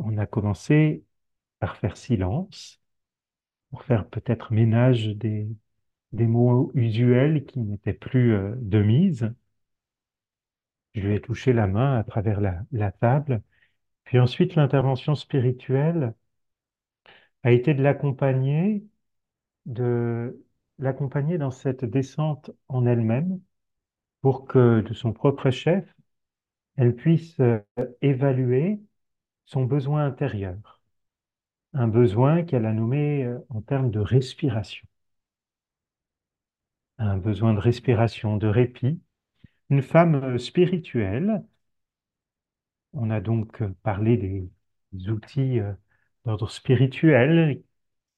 [0.00, 1.04] On a commencé
[1.60, 2.80] par faire silence,
[3.70, 5.48] pour faire peut-être ménage des,
[6.12, 9.32] des mots usuels qui n'étaient plus euh, de mise.
[10.94, 13.42] Je lui ai touché la main à travers la, la table.
[14.04, 16.14] Puis ensuite, l'intervention spirituelle
[17.42, 18.84] a été de l'accompagner,
[19.66, 20.44] de
[20.78, 23.40] l'accompagner dans cette descente en elle-même
[24.22, 25.84] pour que de son propre chef,
[26.76, 27.60] elle puisse euh,
[28.02, 28.80] évaluer
[29.50, 30.80] son besoin intérieur,
[31.74, 34.86] un besoin qu'elle a nommé euh, en termes de respiration,
[36.98, 39.00] un besoin de respiration, de répit,
[39.70, 41.44] une femme euh, spirituelle.
[42.92, 44.50] On a donc parlé des,
[44.92, 45.58] des outils
[46.24, 47.62] d'ordre spirituel,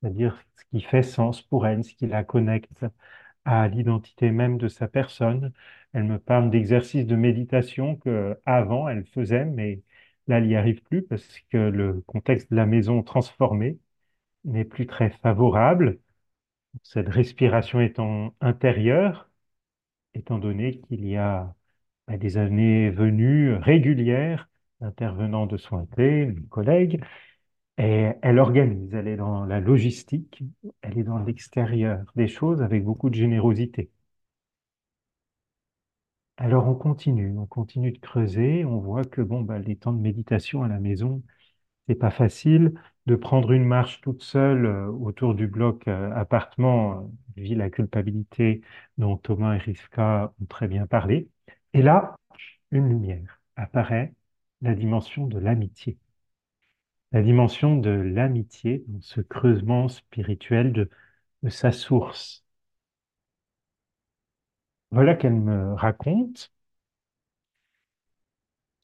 [0.03, 2.87] c'est-à-dire ce qui fait sens pour elle, ce qui la connecte
[3.47, 5.53] à l'identité même de sa personne.
[5.95, 9.83] Elle me parle d'exercices de méditation que avant elle faisait, mais
[10.29, 13.79] là elle n'y arrive plus parce que le contexte de la maison transformée
[14.45, 16.01] n'est plus très favorable.
[16.83, 19.31] Cette respiration étant intérieure,
[20.15, 21.55] étant donné qu'il y a
[22.09, 24.49] bah, des années venues régulières
[24.81, 27.03] d'intervenants de soins mes collègues,
[27.79, 30.43] et elle organise, elle est dans la logistique,
[30.83, 33.91] elle est dans l'extérieur des choses avec beaucoup de générosité.
[36.37, 40.01] Alors on continue, on continue de creuser, on voit que bon, bah, les temps de
[40.01, 41.23] méditation à la maison,
[41.89, 42.75] c'est pas facile
[43.07, 47.71] de prendre une marche toute seule euh, autour du bloc euh, appartement, euh, vit la
[47.71, 48.63] culpabilité
[48.99, 51.29] dont Thomas et Rivka ont très bien parlé.
[51.75, 52.17] Et là,
[52.73, 54.15] une lumière apparaît,
[54.63, 55.99] la dimension de l'amitié.
[57.13, 60.91] La dimension de l'amitié dans ce creusement spirituel de,
[61.43, 62.45] de sa source.
[64.93, 66.53] Voilà qu'elle me raconte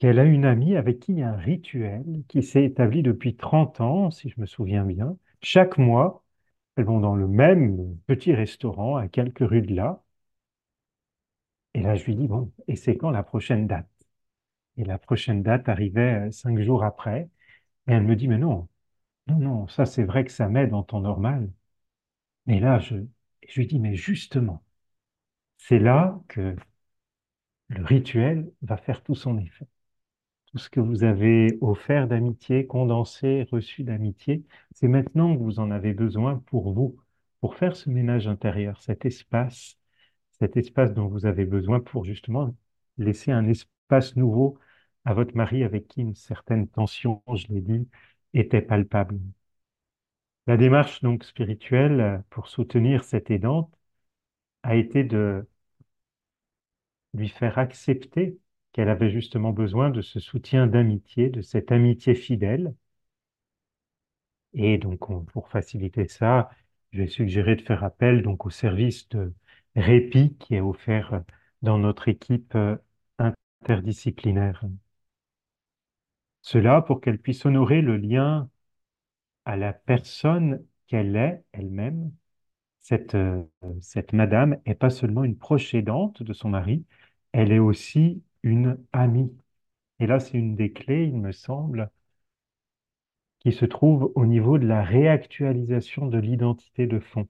[0.01, 3.37] qu'elle a une amie avec qui il y a un rituel qui s'est établi depuis
[3.37, 5.17] 30 ans, si je me souviens bien.
[5.43, 6.25] Chaque mois,
[6.77, 10.03] elles vont dans le même petit restaurant à quelques rues de là.
[11.75, 13.89] Et là, je lui dis, bon, et c'est quand la prochaine date?
[14.79, 17.31] Et la prochaine date arrivait euh, cinq jours après.
[17.89, 18.69] Et elle me dit, mais non,
[19.29, 21.51] non, non, ça c'est vrai que ça m'aide en temps normal.
[22.47, 22.97] Mais là, je,
[23.49, 24.63] je lui dis, mais justement,
[25.59, 26.57] c'est là que
[27.69, 29.67] le rituel va faire tout son effet
[30.53, 35.71] tout ce que vous avez offert d'amitié, condensé, reçu d'amitié, c'est maintenant que vous en
[35.71, 36.97] avez besoin pour vous,
[37.41, 39.79] pour faire ce ménage intérieur, cet espace,
[40.41, 42.55] cet espace dont vous avez besoin pour justement
[42.99, 44.59] laisser un espace nouveau
[45.05, 47.89] à votre mari avec qui une certaine tension, je l'ai dit,
[48.35, 49.21] était palpable.
[50.49, 53.78] La démarche donc spirituelle pour soutenir cette aidante
[54.69, 55.49] a été de
[57.15, 58.39] lui faire accepter
[58.73, 62.75] qu'elle avait justement besoin de ce soutien d'amitié, de cette amitié fidèle.
[64.53, 65.01] Et donc,
[65.33, 66.51] pour faciliter ça,
[66.93, 69.33] je vais suggérer de faire appel donc au service de
[69.77, 71.23] répit qui est offert
[71.63, 72.77] dans notre équipe euh,
[73.19, 74.65] interdisciplinaire.
[76.43, 78.51] Cela pour qu'elle puisse honorer le lien
[79.45, 82.13] à la personne qu'elle est elle-même.
[82.81, 83.43] Cette, euh,
[83.81, 86.85] cette madame est pas seulement une proche aidante de son mari,
[87.33, 89.33] elle est aussi une amie.
[90.01, 91.91] Et là, c'est une des clés, il me semble,
[93.41, 97.27] qui se trouve au niveau de la réactualisation de l'identité de fond.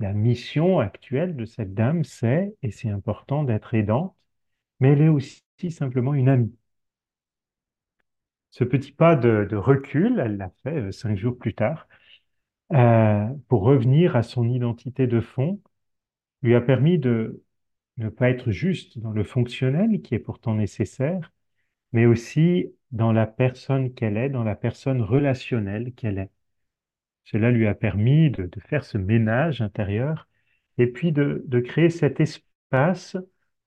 [0.00, 4.16] La mission actuelle de cette dame, c'est, et c'est important, d'être aidante,
[4.80, 6.54] mais elle est aussi simplement une amie.
[8.50, 11.88] Ce petit pas de, recul, elle l'a fait euh, cinq jours plus tard,
[12.72, 15.60] euh, pour revenir à son identité de fond,
[16.42, 17.42] lui a permis de
[17.98, 21.32] ne pas être juste dans le fonctionnel qui est pourtant nécessaire,
[21.92, 26.30] mais aussi dans la personne qu'elle est, dans la personne relationnelle qu'elle est.
[27.24, 30.28] Cela lui a permis de, faire ce ménage intérieur
[30.78, 33.16] et puis de, de créer cet espace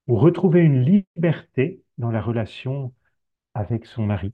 [0.08, 2.94] où retrouver une liberté dans la relation
[3.54, 4.34] avec son mari.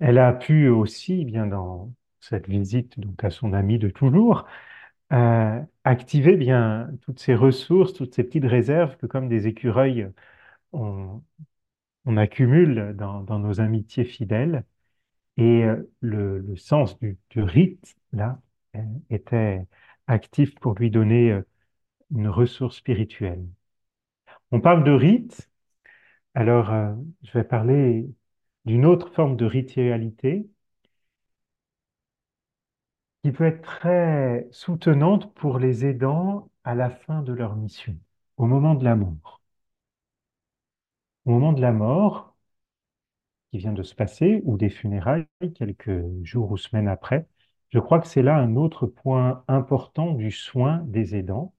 [0.00, 4.46] Elle a pu aussi, bien dans cette visite donc à son ami de toujours,
[5.12, 10.10] euh, activer bien toutes ces ressources, toutes ces petites réserves que comme des écureuils,
[10.72, 11.22] on,
[12.16, 14.64] accumule dans, nos amitiés fidèles.
[15.36, 18.40] Et euh, le, sens du, rite, là,
[18.76, 18.80] euh,
[19.10, 19.66] était
[20.06, 21.40] actif pour lui donner
[22.12, 23.44] une ressource spirituelle.
[24.52, 25.50] On parle de rite,
[26.34, 26.72] alors
[27.22, 28.08] je vais parler
[28.64, 30.48] d'une autre forme de ritualité
[33.24, 37.98] qui peut être très soutenante pour les aidants à la fin de leur mission,
[38.36, 39.40] au moment de la mort.
[41.24, 42.36] Au moment de la mort,
[43.52, 47.26] qui vient de se passer, ou des funérailles, quelques jours ou semaines après,
[47.70, 51.54] je crois que c'est là un autre point important du soin des aidants,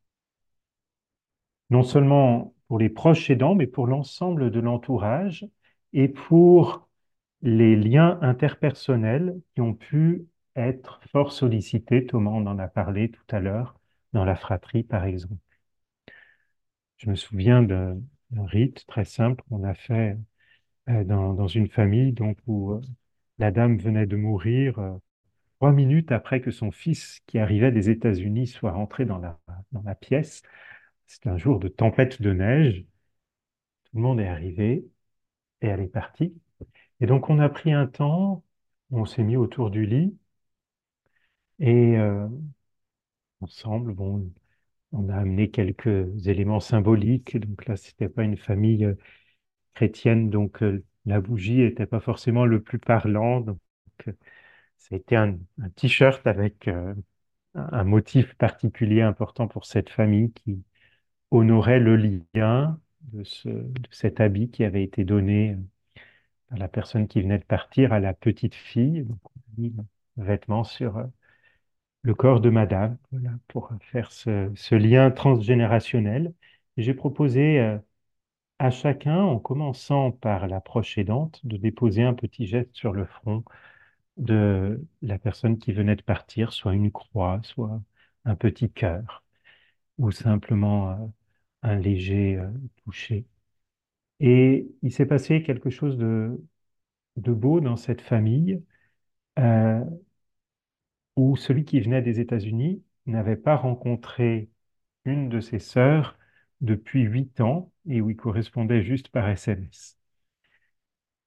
[1.71, 5.47] non seulement pour les proches aidants, mais pour l'ensemble de l'entourage
[5.93, 6.87] et pour
[7.41, 10.25] les liens interpersonnels qui ont pu
[10.55, 12.05] être fort sollicité.
[12.05, 13.79] Thomas, en a parlé tout à l'heure,
[14.13, 15.35] dans la fratrie, par exemple.
[16.97, 17.99] Je me souviens d'un
[18.45, 20.17] rite très simple qu'on a fait
[20.89, 22.81] euh, dans, une famille donc, où euh,
[23.39, 24.97] la dame venait de mourir euh,
[25.59, 29.39] trois minutes après que son fils, qui arrivait des États-Unis, soit rentré dans la,
[29.71, 30.43] dans la pièce.
[31.07, 32.85] C'est un jour de tempête de neige.
[33.85, 34.87] Tout le monde est arrivé
[35.61, 36.33] et elle est partie.
[37.01, 38.45] Et donc on a pris un temps,
[38.91, 40.17] on s'est mis autour du lit
[41.59, 42.27] et euh,
[43.41, 44.31] ensemble, bon,
[44.93, 47.37] on a amené quelques éléments symboliques.
[47.39, 48.95] Donc là, c'était pas une famille euh,
[49.75, 53.41] chrétienne, donc euh, la bougie n'était pas forcément le plus parlant.
[53.41, 53.59] Donc
[54.77, 56.69] ça a été un, un t-shirt avec
[57.55, 60.63] un motif particulier important pour cette famille qui
[61.31, 62.79] honorait le lien
[63.13, 65.57] de, ce, de cet habit qui avait été donné
[66.51, 69.03] à la personne qui venait de partir, à la petite fille.
[69.03, 69.19] Donc,
[70.17, 71.05] vêtement sur euh,
[72.03, 72.97] le corps de madame,
[73.47, 76.33] pour faire ce, ce lien transgénérationnel.
[76.77, 77.77] J'ai proposé euh,
[78.59, 83.05] à chacun, en commençant par la proche aidante, de déposer un petit geste sur le
[83.05, 83.43] front
[84.17, 87.81] de la personne qui venait de partir, soit une croix, soit
[88.25, 89.23] un petit cœur,
[89.99, 90.95] ou simplement euh,
[91.63, 92.39] un léger
[92.85, 93.25] toucher.
[94.22, 96.39] Et il s'est passé quelque chose de,
[97.17, 98.63] beau dans cette famille,
[99.39, 99.84] euh,
[101.15, 104.49] où celui qui venait des États-Unis n'avait pas rencontré
[105.05, 106.17] une de ses sœurs
[106.61, 109.97] depuis huit ans et où il correspondait juste par SMS.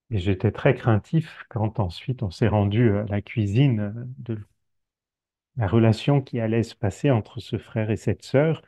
[0.08, 4.38] Et j'étais très craintif quand ensuite on s'est rendu à la cuisine de
[5.56, 8.62] la relation qui allait se passer entre ce frère et cette sœur.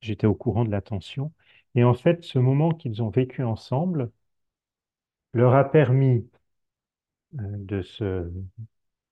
[0.00, 1.32] J'étais au courant de la tension.
[1.78, 4.10] Et en fait, ce moment qu'ils ont vécu ensemble
[5.32, 6.28] leur a permis
[7.38, 8.30] euh, de se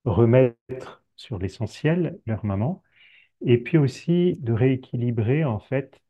[0.05, 2.83] remettre sur l'essentiel, leur maman,
[3.43, 6.03] et puis aussi de rééquilibrer en fait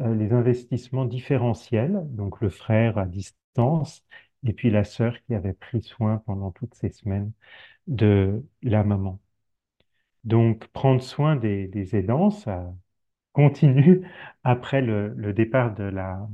[0.00, 4.04] euh, les investissements différentiels, donc le frère à distance
[4.46, 7.32] et puis la sœur qui avait pris soin pendant toutes ces semaines
[7.88, 9.20] de la maman.
[10.24, 12.72] Donc prendre soin des, aidants, ça
[13.32, 14.02] continue
[14.44, 16.28] après le, départ de la,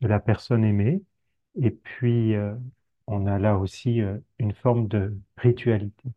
[0.00, 1.02] de la personne aimée.
[1.56, 2.54] Et puis, euh,
[3.06, 6.10] on a là aussi euh, une forme de ritualité.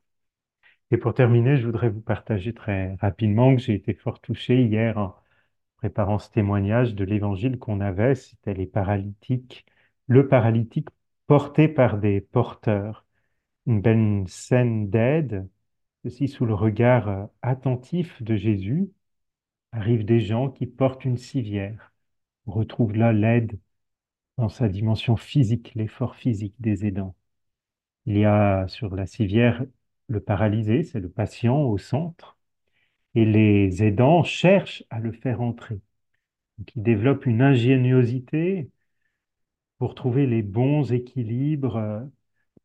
[0.91, 4.97] Et pour terminer, je voudrais vous partager très rapidement que j'ai été fort touché hier
[4.97, 5.15] en
[5.77, 9.65] préparant ce témoignage de l'évangile qu'on avait, c'était les paralytiques,
[10.07, 10.89] le paralytique
[11.27, 13.05] porté par des porteurs.
[13.67, 15.47] Une belle scène d'aide,
[16.03, 18.89] ceci sous le regard euh, attentif de Jésus,
[19.73, 21.93] arrivent des gens qui portent une civière.
[22.47, 23.59] On retrouve là l'aide
[24.37, 27.15] dans sa dimension physique, l'effort physique des aidants.
[28.05, 29.63] Il y a sur la civière
[30.07, 32.37] le paralysé, c'est le patient au centre,
[33.15, 35.81] et les aidants cherchent à le faire entrer.
[36.75, 38.69] Ils développent une ingéniosité
[39.77, 41.99] pour trouver les bons équilibres euh,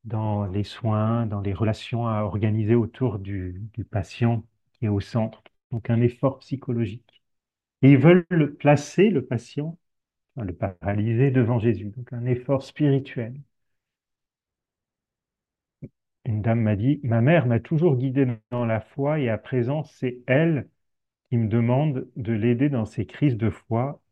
[0.05, 4.45] dans les soins, dans les relations à organiser autour du, du patient
[4.75, 5.43] qui est au centre.
[5.73, 7.23] Donc un effort psychologique.
[7.83, 9.79] Ils veulent le placer, le patient,
[10.37, 11.87] le paralysé, devant Jésus.
[11.97, 13.35] Donc un effort spirituel.
[16.25, 19.83] Une dame m'a dit, ma mère m'a toujours guidé dans la foi et à présent
[19.83, 20.69] c'est elle
[21.31, 24.03] qui me demande de l'aider dans ses crises de foi.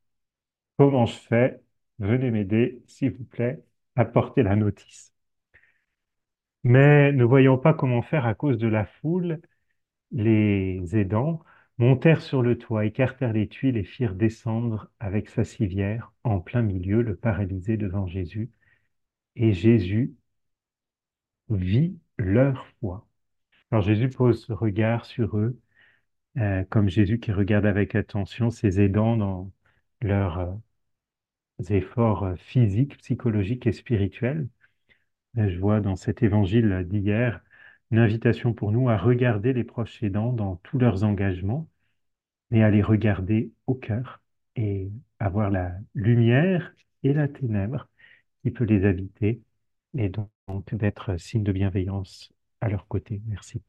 [0.79, 1.61] Comment je fais?
[2.01, 3.63] Venez m'aider, s'il vous plaît,
[3.97, 5.13] apportez la notice.
[6.65, 9.41] Mais ne voyant pas comment faire à cause de la foule,
[10.13, 11.43] les aidants
[11.79, 16.63] montèrent sur le toit, écartèrent les tuiles et firent descendre avec sa civière en plein
[16.63, 18.51] milieu le paralysé devant Jésus.
[19.37, 20.15] Et Jésus
[21.49, 23.07] vit leur foi.
[23.71, 25.61] Alors Jésus pose ce regard sur eux,
[26.39, 29.53] euh, comme Jésus qui regarde avec attention ses aidants dans
[30.03, 30.55] leurs euh,
[31.69, 34.49] efforts euh, physiques, psychologiques et spirituels.
[35.37, 37.43] Je vois dans cet évangile d'hier
[37.91, 41.69] une invitation pour nous à regarder les proches aidants dans tous leurs engagements,
[42.51, 44.23] mais à les regarder au cœur
[44.57, 44.91] et
[45.21, 47.89] avoir la lumière et la ténèbre
[48.43, 49.43] qui peut les habiter
[49.99, 50.31] et donc
[50.75, 53.23] d'être signe de bienveillance à leur côté.
[53.27, 53.63] Merci.